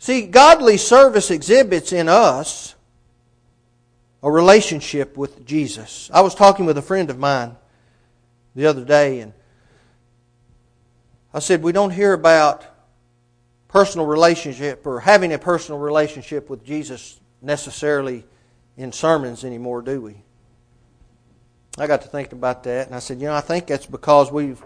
See, 0.00 0.22
godly 0.22 0.78
service 0.78 1.30
exhibits 1.30 1.92
in 1.92 2.08
us 2.08 2.74
a 4.22 4.30
relationship 4.30 5.16
with 5.16 5.46
Jesus. 5.46 6.10
I 6.12 6.22
was 6.22 6.34
talking 6.34 6.66
with 6.66 6.76
a 6.76 6.82
friend 6.82 7.10
of 7.10 7.18
mine 7.18 7.56
the 8.56 8.66
other 8.66 8.84
day, 8.84 9.20
and 9.20 9.32
I 11.32 11.38
said, 11.38 11.62
We 11.62 11.72
don't 11.72 11.90
hear 11.90 12.12
about 12.12 12.64
personal 13.70 14.06
relationship 14.06 14.86
or 14.86 15.00
having 15.00 15.32
a 15.32 15.38
personal 15.38 15.78
relationship 15.78 16.50
with 16.50 16.64
Jesus 16.64 17.20
necessarily 17.40 18.24
in 18.76 18.92
sermons 18.92 19.44
anymore, 19.44 19.82
do 19.82 20.00
we? 20.00 20.16
I 21.78 21.86
got 21.86 22.02
to 22.02 22.08
thinking 22.08 22.38
about 22.38 22.64
that, 22.64 22.86
and 22.86 22.96
I 22.96 22.98
said, 22.98 23.20
you 23.20 23.26
know, 23.26 23.34
I 23.34 23.40
think 23.40 23.66
that's 23.66 23.86
because 23.86 24.32
we've 24.32 24.62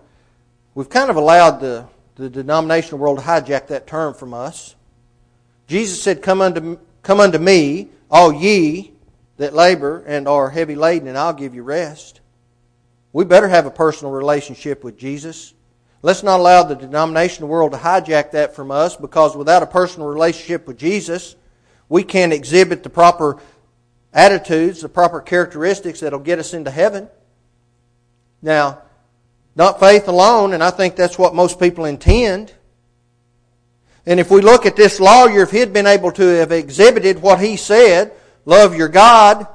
we've 0.74 0.88
kind 0.88 1.10
of 1.10 1.16
allowed 1.16 1.60
the 1.60 1.86
the 2.16 2.30
denominational 2.30 2.98
world 2.98 3.18
to 3.18 3.24
hijack 3.24 3.66
that 3.68 3.86
term 3.86 4.14
from 4.14 4.32
us. 4.32 4.74
Jesus 5.66 6.02
said, 6.02 6.22
"Come 6.22 6.40
unto 6.40 6.78
come 7.02 7.20
unto 7.20 7.38
me, 7.38 7.88
all 8.10 8.32
ye 8.32 8.92
that 9.36 9.52
labor 9.52 10.02
and 10.06 10.26
are 10.26 10.50
heavy 10.50 10.74
laden, 10.74 11.08
and 11.08 11.18
I'll 11.18 11.32
give 11.32 11.54
you 11.54 11.62
rest." 11.62 12.20
We 13.12 13.24
better 13.24 13.48
have 13.48 13.66
a 13.66 13.70
personal 13.70 14.12
relationship 14.12 14.82
with 14.82 14.96
Jesus. 14.96 15.53
Let's 16.04 16.22
not 16.22 16.38
allow 16.38 16.64
the 16.64 16.74
denominational 16.74 17.48
world 17.48 17.72
to 17.72 17.78
hijack 17.78 18.32
that 18.32 18.54
from 18.54 18.70
us 18.70 18.94
because 18.94 19.34
without 19.34 19.62
a 19.62 19.66
personal 19.66 20.06
relationship 20.06 20.66
with 20.66 20.76
Jesus, 20.76 21.34
we 21.88 22.02
can't 22.02 22.30
exhibit 22.30 22.82
the 22.82 22.90
proper 22.90 23.40
attitudes, 24.12 24.82
the 24.82 24.90
proper 24.90 25.22
characteristics 25.22 26.00
that'll 26.00 26.18
get 26.18 26.38
us 26.38 26.52
into 26.52 26.70
heaven. 26.70 27.08
Now, 28.42 28.82
not 29.56 29.80
faith 29.80 30.06
alone, 30.06 30.52
and 30.52 30.62
I 30.62 30.68
think 30.68 30.94
that's 30.94 31.18
what 31.18 31.34
most 31.34 31.58
people 31.58 31.86
intend. 31.86 32.52
And 34.04 34.20
if 34.20 34.30
we 34.30 34.42
look 34.42 34.66
at 34.66 34.76
this 34.76 35.00
lawyer, 35.00 35.40
if 35.40 35.52
he 35.52 35.58
had 35.60 35.72
been 35.72 35.86
able 35.86 36.12
to 36.12 36.22
have 36.22 36.52
exhibited 36.52 37.22
what 37.22 37.40
he 37.40 37.56
said, 37.56 38.12
love 38.44 38.76
your 38.76 38.88
God 38.88 39.46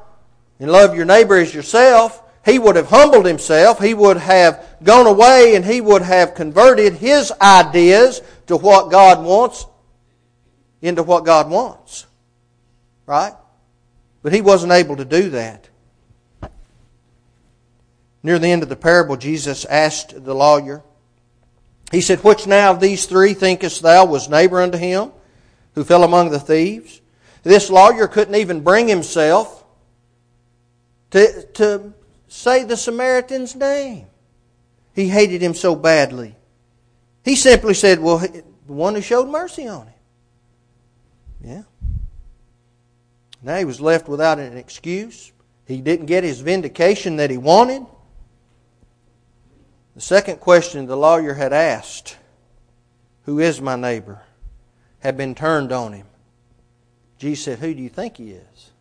and 0.60 0.72
love 0.72 0.96
your 0.96 1.06
neighbor 1.06 1.38
as 1.38 1.54
yourself, 1.54 2.24
he 2.46 2.58
would 2.58 2.76
have 2.76 2.88
humbled 2.88 3.26
himself. 3.26 3.80
He 3.80 3.94
would 3.94 4.18
have 4.18 4.66
gone 4.84 5.08
away 5.08 5.56
and 5.56 5.66
he 5.66 5.82
would 5.82 6.02
have 6.02 6.36
converted 6.36 6.94
his 6.94 7.32
ideas 7.42 8.22
to 8.48 8.56
what 8.56 8.92
God 8.92 9.24
wants 9.24 9.66
into 10.82 11.04
what 11.04 11.26
God 11.26 11.50
wants. 11.50 12.06
Right? 13.06 13.34
But 14.22 14.34
he 14.34 14.42
wasn't 14.42 14.72
able 14.72 14.96
to 14.98 15.06
do 15.06 15.32
that. 15.32 15.68
Near 18.22 18.40
the 18.40 18.48
end 18.48 18.64
of 18.64 18.70
the 18.70 18.76
parable, 18.76 19.16
Jesus 19.16 19.66
asked 19.66 20.24
the 20.24 20.36
lawyer, 20.36 20.84
He 21.92 22.02
said, 22.02 22.24
Which 22.24 22.48
now 22.48 22.72
of 22.72 22.80
these 22.80 23.06
three 23.06 23.34
thinkest 23.34 23.82
thou 23.82 24.06
was 24.06 24.30
neighbor 24.30 24.62
unto 24.62 24.78
him 24.78 25.12
who 25.76 25.84
fell 25.84 26.04
among 26.04 26.30
the 26.30 26.40
thieves? 26.40 27.02
This 27.44 27.70
lawyer 27.70 28.08
couldn't 28.08 28.36
even 28.36 28.62
bring 28.62 28.88
himself 28.90 29.64
to, 31.12 31.44
to 31.54 31.94
say 32.30 32.64
the 32.64 32.78
Samaritan's 32.78 33.56
name. 33.56 34.08
He 34.94 35.10
hated 35.10 35.42
him 35.42 35.54
so 35.54 35.76
badly. 35.76 36.36
He 37.24 37.36
simply 37.36 37.74
said, 37.74 38.00
Well, 38.00 38.20
the 38.20 38.44
one 38.66 38.96
who 38.96 39.02
showed 39.02 39.28
mercy 39.28 39.68
on 39.68 39.88
him. 39.88 39.94
Yeah. 41.44 41.64
Now 43.42 43.58
he 43.58 43.66
was 43.66 43.82
left 43.82 44.08
without 44.08 44.40
an 44.40 44.58
excuse. 44.58 45.32
He 45.66 45.82
didn't 45.82 46.08
get 46.08 46.24
his 46.24 46.42
vindication 46.42 47.18
that 47.18 47.30
he 47.30 47.38
wanted. 47.38 47.86
The 49.96 50.02
second 50.02 50.40
question 50.40 50.86
the 50.86 50.96
lawyer 50.96 51.34
had 51.34 51.54
asked, 51.54 52.18
Who 53.26 53.40
is 53.40 53.62
my 53.62 53.76
neighbor? 53.76 54.24
had 55.00 55.16
been 55.16 55.34
turned 55.34 55.72
on 55.72 55.94
him. 55.94 56.06
Jesus 57.18 57.46
said, 57.46 57.60
Who 57.60 57.74
do 57.74 57.82
you 57.82 57.90
think 57.90 58.18
he 58.18 58.32
is? 58.32 58.72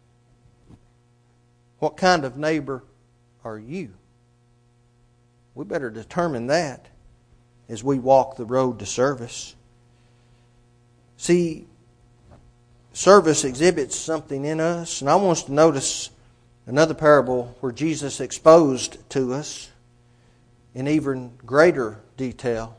What 1.79 1.97
kind 1.97 2.25
of 2.25 2.37
neighbor 2.37 2.83
are 3.49 3.59
you? 3.59 3.95
We 5.55 5.65
better 5.65 5.91
determine 5.91 6.47
that 6.49 6.87
as 7.69 7.83
we 7.83 7.99
walk 7.99 8.37
the 8.37 8.45
road 8.45 8.79
to 8.79 8.87
service. 8.87 9.55
See, 11.17 11.67
service 12.93 13.45
exhibits 13.45 13.97
something 13.97 14.45
in 14.45 14.61
us, 14.61 15.01
and 15.01 15.11
I 15.11 15.17
want 15.17 15.39
us 15.39 15.45
to 15.45 15.53
notice 15.53 16.11
another 16.67 16.95
parable 16.95 17.57
where 17.61 17.73
Jesus 17.73 18.21
exposed 18.21 18.99
to 19.11 19.35
us 19.35 19.71
in 20.75 20.87
even 20.87 21.33
greater 21.45 21.99
detail 22.17 22.77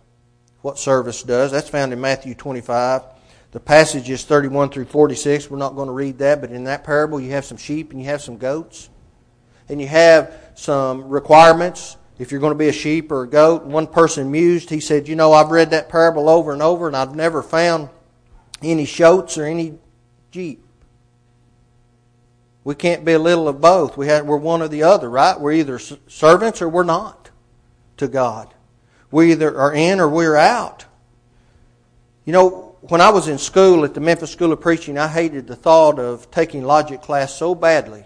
what 0.61 0.77
service 0.77 1.23
does. 1.23 1.51
That's 1.51 1.69
found 1.69 1.93
in 1.93 2.01
Matthew 2.01 2.35
25. 2.35 3.03
The 3.51 3.59
passage 3.59 4.09
is 4.09 4.23
31 4.25 4.69
through 4.69 4.85
46. 4.85 5.49
We're 5.49 5.57
not 5.57 5.75
going 5.75 5.87
to 5.87 5.93
read 5.93 6.19
that, 6.19 6.41
but 6.41 6.51
in 6.51 6.65
that 6.65 6.83
parable, 6.83 7.19
you 7.19 7.31
have 7.31 7.45
some 7.45 7.57
sheep 7.57 7.91
and 7.91 7.99
you 7.99 8.07
have 8.07 8.21
some 8.21 8.37
goats. 8.37 8.89
And 9.69 9.79
you 9.81 9.87
have 9.87 10.48
some 10.59 11.07
requirements 11.07 11.95
if 12.17 12.31
you're 12.31 12.41
going 12.41 12.51
to 12.51 12.57
be 12.59 12.67
a 12.67 12.73
sheep 12.73 13.11
or 13.11 13.23
a 13.23 13.27
goat. 13.27 13.63
One 13.63 13.87
person 13.87 14.29
mused, 14.29 14.69
he 14.69 14.81
said, 14.81 15.07
You 15.07 15.15
know, 15.15 15.31
I've 15.31 15.51
read 15.51 15.71
that 15.71 15.87
parable 15.87 16.27
over 16.27 16.51
and 16.51 16.61
over, 16.61 16.87
and 16.87 16.95
I've 16.95 17.15
never 17.15 17.41
found 17.41 17.89
any 18.61 18.85
shoats 18.85 19.37
or 19.37 19.45
any 19.45 19.79
sheep. 20.31 20.63
We 22.65 22.75
can't 22.75 23.05
be 23.05 23.13
a 23.13 23.19
little 23.19 23.47
of 23.47 23.61
both. 23.61 23.95
We 23.95 24.07
have, 24.07 24.25
we're 24.25 24.37
one 24.37 24.61
or 24.61 24.67
the 24.67 24.83
other, 24.83 25.09
right? 25.09 25.39
We're 25.39 25.53
either 25.53 25.79
servants 25.79 26.61
or 26.61 26.67
we're 26.67 26.83
not 26.83 27.31
to 27.97 28.09
God. 28.09 28.53
We 29.11 29.31
either 29.31 29.57
are 29.57 29.73
in 29.73 30.01
or 30.01 30.09
we're 30.09 30.35
out. 30.35 30.85
You 32.25 32.33
know, 32.33 32.75
when 32.81 32.99
I 32.99 33.09
was 33.09 33.29
in 33.29 33.37
school 33.37 33.85
at 33.85 33.93
the 33.93 34.01
Memphis 34.01 34.31
School 34.31 34.51
of 34.51 34.59
Preaching, 34.59 34.97
I 34.97 35.07
hated 35.07 35.47
the 35.47 35.55
thought 35.55 35.99
of 35.99 36.29
taking 36.31 36.63
logic 36.63 37.01
class 37.01 37.33
so 37.33 37.55
badly 37.55 38.03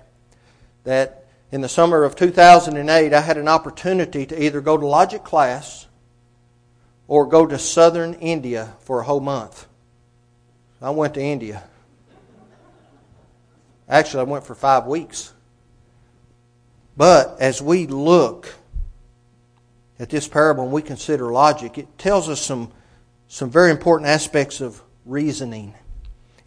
that 0.83 1.22
in 1.53 1.61
the 1.61 1.69
summer 1.69 2.03
of 2.03 2.15
2008, 2.15 3.13
I 3.13 3.21
had 3.21 3.37
an 3.37 3.47
opportunity 3.47 4.25
to 4.25 4.43
either 4.43 4.59
go 4.59 4.75
to 4.75 4.87
logic 4.87 5.23
class 5.23 5.85
or 7.07 7.27
go 7.27 7.45
to 7.45 7.59
southern 7.59 8.15
India 8.15 8.73
for 8.79 8.99
a 9.01 9.03
whole 9.03 9.19
month. 9.19 9.67
I 10.81 10.89
went 10.89 11.13
to 11.13 11.21
India. 11.21 11.63
Actually, 13.87 14.21
I 14.21 14.23
went 14.23 14.47
for 14.47 14.55
five 14.55 14.87
weeks. 14.87 15.31
But 16.97 17.39
as 17.39 17.61
we 17.61 17.85
look 17.85 18.51
at 19.99 20.09
this 20.09 20.27
parable 20.27 20.63
and 20.63 20.71
we 20.71 20.81
consider 20.81 21.31
logic, 21.31 21.77
it 21.77 21.99
tells 21.99 22.29
us 22.29 22.41
some, 22.41 22.71
some 23.27 23.51
very 23.51 23.69
important 23.69 24.09
aspects 24.09 24.59
of 24.59 24.81
reasoning. 25.05 25.75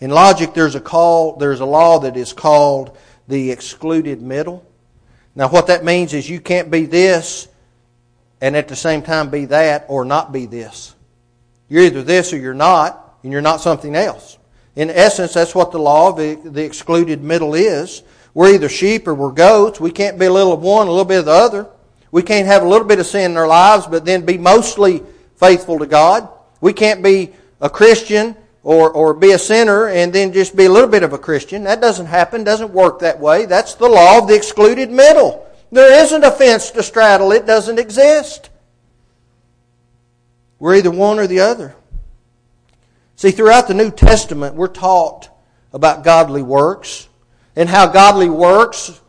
In 0.01 0.11
logic, 0.11 0.53
there's 0.53 0.75
a 0.75 0.81
call, 0.81 1.37
there's 1.37 1.61
a 1.61 1.65
law 1.65 2.01
that 2.01 2.17
is 2.17 2.33
called 2.33 2.99
the 3.29 3.53
excluded 3.53 4.21
middle. 4.21 4.67
Now, 5.37 5.49
what 5.49 5.67
that 5.67 5.85
means 5.85 6.15
is 6.15 6.29
you 6.29 6.41
can't 6.41 6.71
be 6.71 6.87
this 6.87 7.47
and 8.41 8.57
at 8.57 8.69
the 8.69 8.77
same 8.77 9.03
time 9.03 9.31
be 9.31 9.45
that 9.47 9.85
or 9.89 10.05
not 10.05 10.33
be 10.33 10.47
this. 10.47 10.95
You're 11.69 11.83
either 11.83 12.03
this 12.03 12.33
or 12.33 12.39
you're 12.39 12.55
not, 12.55 13.19
and 13.23 13.33
you're 13.33 13.43
not 13.43 13.61
something 13.61 13.95
else. 13.95 14.39
In 14.77 14.89
essence, 14.89 15.35
that's 15.35 15.55
what 15.55 15.73
the 15.73 15.79
law 15.79 16.09
of 16.09 16.17
the, 16.17 16.65
excluded 16.65 17.23
middle 17.23 17.55
is. 17.55 18.03
We're 18.35 18.55
either 18.55 18.69
sheep 18.69 19.09
or 19.09 19.15
we're 19.15 19.33
goats. 19.33 19.81
We 19.81 19.91
can't 19.91 20.19
be 20.19 20.27
a 20.27 20.33
little 20.33 20.53
of 20.53 20.61
one, 20.61 20.87
a 20.87 20.91
little 20.91 21.05
bit 21.05 21.21
of 21.21 21.25
the 21.27 21.33
other. 21.33 21.67
We 22.11 22.23
can't 22.23 22.47
have 22.47 22.63
a 22.63 22.69
little 22.69 22.87
bit 22.87 22.99
of 22.99 23.07
sin 23.07 23.33
in 23.33 23.37
our 23.37 23.49
lives, 23.49 23.87
but 23.87 24.05
then 24.05 24.25
be 24.25 24.39
mostly 24.39 25.03
faithful 25.37 25.79
to 25.79 25.87
God. 25.87 26.29
We 26.61 26.73
can't 26.73 27.03
be 27.03 27.33
a 27.61 27.69
Christian 27.69 28.37
or, 28.67 28.91
or 28.91 29.15
be 29.15 29.31
a 29.31 29.39
sinner 29.39 29.87
and 29.87 30.13
then 30.13 30.33
just 30.33 30.57
be 30.57 30.65
a 30.65 30.69
little 30.69 30.91
bit 30.91 31.05
of 31.05 31.13
a 31.13 31.19
Christian. 31.19 31.63
That 31.63 31.81
doesn't 31.81 32.07
happen, 32.07 32.43
doesn't 32.43 32.73
work 32.73 32.99
that 32.99 33.21
way. 33.21 33.47
That's 33.47 33.77
the 33.77 33.89
law 33.89 34.19
of 34.19 34.27
the 34.27 34.35
excluded 34.35 34.91
middle. 34.91 35.49
There 35.71 36.03
isn't 36.03 36.25
a 36.25 36.33
fence 36.33 36.73
to 36.73 36.83
straddle, 36.83 37.31
it 37.31 37.47
doesn't 37.47 37.79
exist. 37.79 38.51
We're 40.59 40.75
either 40.75 40.91
one 40.91 41.21
or 41.21 41.29
the 41.29 41.39
other. 41.39 41.77
See, 43.15 43.31
throughout 43.31 43.69
the 43.69 43.75
New 43.75 43.93
Testament, 43.93 44.57
we're 44.57 44.67
taught 44.67 45.31
about 45.73 46.03
godly 46.03 46.43
works 46.43 47.09
and 47.55 47.69
how 47.69 47.87
godly 47.87 48.29
works 48.29 49.01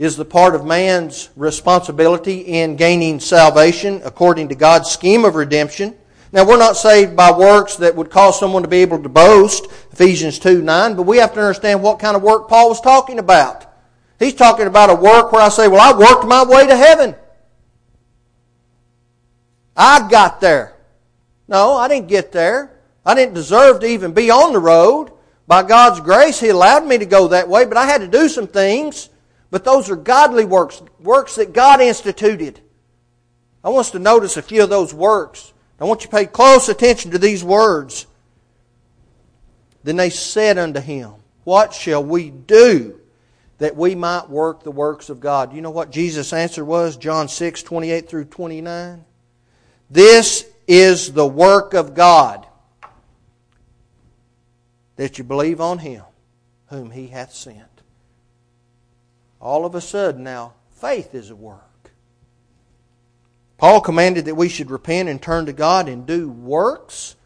is 0.00 0.16
the 0.16 0.24
part 0.24 0.56
of 0.56 0.64
man's 0.64 1.30
responsibility 1.36 2.40
in 2.40 2.74
gaining 2.74 3.20
salvation 3.20 4.00
according 4.04 4.48
to 4.48 4.56
God's 4.56 4.90
scheme 4.90 5.24
of 5.24 5.36
redemption. 5.36 5.96
Now, 6.36 6.44
we're 6.44 6.58
not 6.58 6.76
saved 6.76 7.16
by 7.16 7.30
works 7.30 7.76
that 7.76 7.96
would 7.96 8.10
cause 8.10 8.38
someone 8.38 8.60
to 8.60 8.68
be 8.68 8.82
able 8.82 9.02
to 9.02 9.08
boast, 9.08 9.68
Ephesians 9.90 10.38
2 10.38 10.60
9, 10.60 10.94
but 10.94 11.04
we 11.04 11.16
have 11.16 11.32
to 11.32 11.40
understand 11.40 11.82
what 11.82 11.98
kind 11.98 12.14
of 12.14 12.22
work 12.22 12.46
Paul 12.46 12.68
was 12.68 12.78
talking 12.82 13.18
about. 13.18 13.64
He's 14.18 14.34
talking 14.34 14.66
about 14.66 14.90
a 14.90 14.94
work 14.94 15.32
where 15.32 15.40
I 15.40 15.48
say, 15.48 15.66
Well, 15.66 15.80
I 15.80 15.98
worked 15.98 16.26
my 16.26 16.44
way 16.44 16.66
to 16.66 16.76
heaven. 16.76 17.14
I 19.74 20.06
got 20.10 20.42
there. 20.42 20.76
No, 21.48 21.74
I 21.74 21.88
didn't 21.88 22.08
get 22.08 22.32
there. 22.32 22.82
I 23.06 23.14
didn't 23.14 23.32
deserve 23.32 23.80
to 23.80 23.86
even 23.86 24.12
be 24.12 24.30
on 24.30 24.52
the 24.52 24.58
road. 24.58 25.12
By 25.46 25.62
God's 25.62 26.00
grace, 26.00 26.38
He 26.38 26.50
allowed 26.50 26.86
me 26.86 26.98
to 26.98 27.06
go 27.06 27.28
that 27.28 27.48
way, 27.48 27.64
but 27.64 27.78
I 27.78 27.86
had 27.86 28.02
to 28.02 28.08
do 28.08 28.28
some 28.28 28.46
things. 28.46 29.08
But 29.50 29.64
those 29.64 29.88
are 29.88 29.96
godly 29.96 30.44
works, 30.44 30.82
works 31.00 31.36
that 31.36 31.54
God 31.54 31.80
instituted. 31.80 32.60
I 33.64 33.70
want 33.70 33.86
us 33.86 33.92
to 33.92 33.98
notice 33.98 34.36
a 34.36 34.42
few 34.42 34.62
of 34.62 34.68
those 34.68 34.92
works. 34.92 35.54
I 35.80 35.84
want 35.84 36.02
you 36.02 36.10
to 36.10 36.16
pay 36.16 36.26
close 36.26 36.68
attention 36.68 37.10
to 37.10 37.18
these 37.18 37.44
words. 37.44 38.06
Then 39.84 39.96
they 39.96 40.10
said 40.10 40.58
unto 40.58 40.80
him, 40.80 41.14
What 41.44 41.74
shall 41.74 42.02
we 42.02 42.30
do 42.30 42.98
that 43.58 43.76
we 43.76 43.94
might 43.94 44.28
work 44.28 44.62
the 44.62 44.70
works 44.70 45.10
of 45.10 45.20
God? 45.20 45.52
You 45.52 45.60
know 45.60 45.70
what 45.70 45.90
Jesus' 45.90 46.32
answer 46.32 46.64
was? 46.64 46.96
John 46.96 47.28
6, 47.28 47.62
28 47.62 48.08
through 48.08 48.24
29. 48.24 49.04
This 49.90 50.46
is 50.66 51.12
the 51.12 51.26
work 51.26 51.74
of 51.74 51.94
God 51.94 52.46
that 54.96 55.18
you 55.18 55.24
believe 55.24 55.60
on 55.60 55.78
him 55.78 56.02
whom 56.66 56.90
he 56.90 57.08
hath 57.08 57.32
sent. 57.32 57.82
All 59.40 59.64
of 59.64 59.74
a 59.74 59.80
sudden 59.80 60.24
now, 60.24 60.54
faith 60.72 61.14
is 61.14 61.30
a 61.30 61.36
work. 61.36 61.62
Paul 63.58 63.80
commanded 63.80 64.26
that 64.26 64.34
we 64.34 64.48
should 64.48 64.70
repent 64.70 65.08
and 65.08 65.20
turn 65.20 65.46
to 65.46 65.52
God 65.52 65.88
and 65.88 66.06
do 66.06 66.28
works 66.28 67.16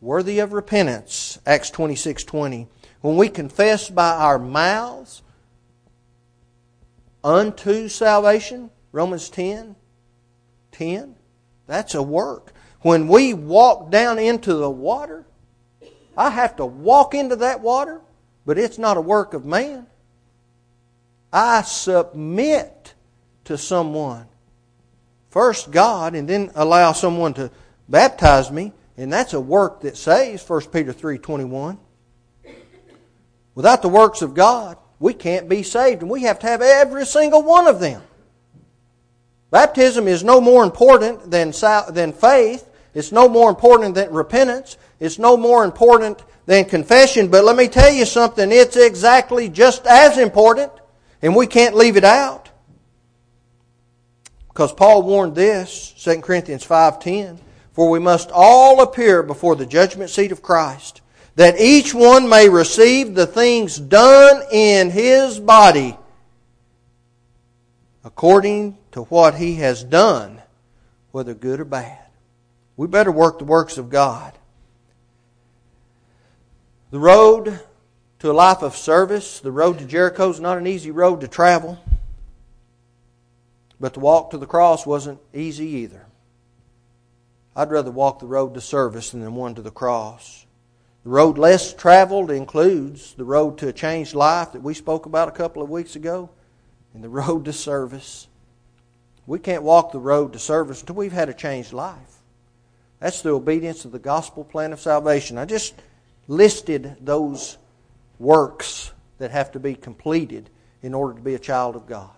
worthy 0.00 0.40
of 0.40 0.52
repentance. 0.52 1.38
Acts 1.46 1.70
26 1.70 2.24
20. 2.24 2.68
When 3.00 3.16
we 3.16 3.28
confess 3.28 3.88
by 3.88 4.10
our 4.10 4.38
mouths 4.38 5.22
unto 7.22 7.88
salvation, 7.88 8.70
Romans 8.92 9.30
10 9.30 9.76
10, 10.72 11.14
that's 11.66 11.94
a 11.94 12.02
work. 12.02 12.52
When 12.82 13.08
we 13.08 13.34
walk 13.34 13.90
down 13.90 14.18
into 14.18 14.54
the 14.54 14.70
water, 14.70 15.26
I 16.16 16.30
have 16.30 16.56
to 16.56 16.66
walk 16.66 17.14
into 17.14 17.36
that 17.36 17.60
water, 17.60 18.00
but 18.46 18.58
it's 18.58 18.78
not 18.78 18.96
a 18.96 19.00
work 19.00 19.34
of 19.34 19.44
man. 19.44 19.86
I 21.32 21.62
submit 21.62 22.94
to 23.44 23.58
someone. 23.58 24.26
First 25.30 25.70
God, 25.70 26.14
and 26.14 26.28
then 26.28 26.50
allow 26.54 26.92
someone 26.92 27.34
to 27.34 27.50
baptize 27.88 28.50
me, 28.50 28.72
and 28.96 29.12
that's 29.12 29.34
a 29.34 29.40
work 29.40 29.82
that 29.82 29.96
saves, 29.96 30.48
1 30.48 30.62
Peter 30.66 30.92
3.21. 30.92 31.78
Without 33.54 33.82
the 33.82 33.88
works 33.88 34.22
of 34.22 34.34
God, 34.34 34.78
we 34.98 35.14
can't 35.14 35.48
be 35.48 35.62
saved, 35.62 36.02
and 36.02 36.10
we 36.10 36.22
have 36.22 36.38
to 36.40 36.46
have 36.46 36.62
every 36.62 37.04
single 37.04 37.42
one 37.42 37.66
of 37.66 37.80
them. 37.80 38.02
Baptism 39.50 40.08
is 40.08 40.24
no 40.24 40.40
more 40.40 40.64
important 40.64 41.30
than, 41.30 41.52
than 41.90 42.12
faith. 42.12 42.68
It's 42.94 43.12
no 43.12 43.28
more 43.28 43.48
important 43.48 43.94
than 43.94 44.12
repentance. 44.12 44.76
It's 45.00 45.18
no 45.18 45.36
more 45.36 45.64
important 45.64 46.22
than 46.46 46.64
confession. 46.64 47.28
But 47.28 47.44
let 47.44 47.56
me 47.56 47.68
tell 47.68 47.92
you 47.92 48.04
something. 48.04 48.50
It's 48.52 48.76
exactly 48.76 49.48
just 49.48 49.86
as 49.86 50.18
important. 50.18 50.72
And 51.22 51.34
we 51.34 51.46
can't 51.46 51.74
leave 51.74 51.96
it 51.96 52.04
out. 52.04 52.47
Because 54.58 54.72
Paul 54.72 55.04
warned 55.04 55.36
this, 55.36 55.94
2 55.98 56.20
Corinthians 56.20 56.66
5.10, 56.66 57.38
For 57.74 57.88
we 57.88 58.00
must 58.00 58.32
all 58.32 58.82
appear 58.82 59.22
before 59.22 59.54
the 59.54 59.64
judgment 59.64 60.10
seat 60.10 60.32
of 60.32 60.42
Christ, 60.42 61.00
that 61.36 61.60
each 61.60 61.94
one 61.94 62.28
may 62.28 62.48
receive 62.48 63.14
the 63.14 63.28
things 63.28 63.78
done 63.78 64.42
in 64.50 64.90
his 64.90 65.38
body 65.38 65.96
according 68.02 68.76
to 68.90 69.02
what 69.02 69.36
he 69.36 69.54
has 69.54 69.84
done, 69.84 70.42
whether 71.12 71.34
good 71.34 71.60
or 71.60 71.64
bad. 71.64 72.06
We 72.76 72.88
better 72.88 73.12
work 73.12 73.38
the 73.38 73.44
works 73.44 73.78
of 73.78 73.90
God. 73.90 74.32
The 76.90 76.98
road 76.98 77.60
to 78.18 78.30
a 78.30 78.32
life 78.32 78.62
of 78.62 78.74
service, 78.74 79.38
the 79.38 79.52
road 79.52 79.78
to 79.78 79.84
Jericho 79.84 80.30
is 80.30 80.40
not 80.40 80.58
an 80.58 80.66
easy 80.66 80.90
road 80.90 81.20
to 81.20 81.28
travel. 81.28 81.78
But 83.80 83.94
the 83.94 84.00
walk 84.00 84.30
to 84.30 84.38
the 84.38 84.46
cross 84.46 84.86
wasn't 84.86 85.20
easy 85.32 85.66
either. 85.66 86.06
I'd 87.54 87.70
rather 87.70 87.90
walk 87.90 88.18
the 88.20 88.26
road 88.26 88.54
to 88.54 88.60
service 88.60 89.10
than 89.10 89.20
the 89.20 89.30
one 89.30 89.54
to 89.56 89.62
the 89.62 89.70
cross. 89.70 90.46
The 91.04 91.10
road 91.10 91.38
less 91.38 91.72
traveled 91.72 92.30
includes 92.30 93.14
the 93.14 93.24
road 93.24 93.58
to 93.58 93.68
a 93.68 93.72
changed 93.72 94.14
life 94.14 94.52
that 94.52 94.62
we 94.62 94.74
spoke 94.74 95.06
about 95.06 95.28
a 95.28 95.32
couple 95.32 95.62
of 95.62 95.70
weeks 95.70 95.96
ago, 95.96 96.30
and 96.94 97.02
the 97.02 97.08
road 97.08 97.44
to 97.46 97.52
service. 97.52 98.28
We 99.26 99.38
can't 99.38 99.62
walk 99.62 99.92
the 99.92 99.98
road 99.98 100.32
to 100.32 100.38
service 100.38 100.80
until 100.80 100.96
we've 100.96 101.12
had 101.12 101.28
a 101.28 101.34
changed 101.34 101.72
life. 101.72 102.18
That's 103.00 103.22
the 103.22 103.30
obedience 103.30 103.84
of 103.84 103.92
the 103.92 103.98
gospel 103.98 104.44
plan 104.44 104.72
of 104.72 104.80
salvation. 104.80 105.38
I 105.38 105.44
just 105.44 105.74
listed 106.26 106.96
those 107.00 107.58
works 108.18 108.92
that 109.18 109.30
have 109.30 109.52
to 109.52 109.60
be 109.60 109.74
completed 109.74 110.50
in 110.82 110.94
order 110.94 111.14
to 111.14 111.20
be 111.20 111.34
a 111.34 111.38
child 111.38 111.76
of 111.76 111.86
God. 111.86 112.17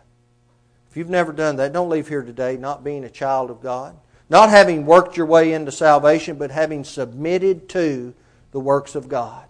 If 0.90 0.96
you've 0.96 1.08
never 1.08 1.32
done 1.32 1.56
that, 1.56 1.72
don't 1.72 1.88
leave 1.88 2.08
here 2.08 2.22
today 2.22 2.56
not 2.56 2.82
being 2.82 3.04
a 3.04 3.10
child 3.10 3.50
of 3.50 3.60
God. 3.60 3.96
Not 4.28 4.50
having 4.50 4.86
worked 4.86 5.16
your 5.16 5.26
way 5.26 5.52
into 5.52 5.70
salvation, 5.70 6.36
but 6.36 6.50
having 6.50 6.82
submitted 6.82 7.68
to 7.70 8.14
the 8.50 8.60
works 8.60 8.94
of 8.96 9.08
God. 9.08 9.46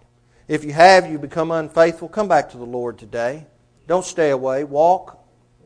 If 0.49 0.65
you 0.65 0.73
have, 0.73 1.11
you 1.11 1.19
become 1.19 1.51
unfaithful, 1.51 2.09
come 2.09 2.29
back 2.29 2.51
to 2.51 2.59
the 2.59 2.65
Lord 2.65 2.99
today. 2.99 3.47
Don't 3.87 4.05
stay 4.05 4.31
away. 4.31 4.65
Walk 4.65 5.19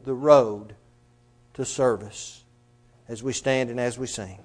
the 0.04 0.14
road 0.14 0.74
to 1.54 1.64
service 1.64 2.44
as 3.08 3.22
we 3.22 3.32
stand 3.32 3.70
and 3.70 3.80
as 3.80 3.98
we 3.98 4.06
sing. 4.06 4.43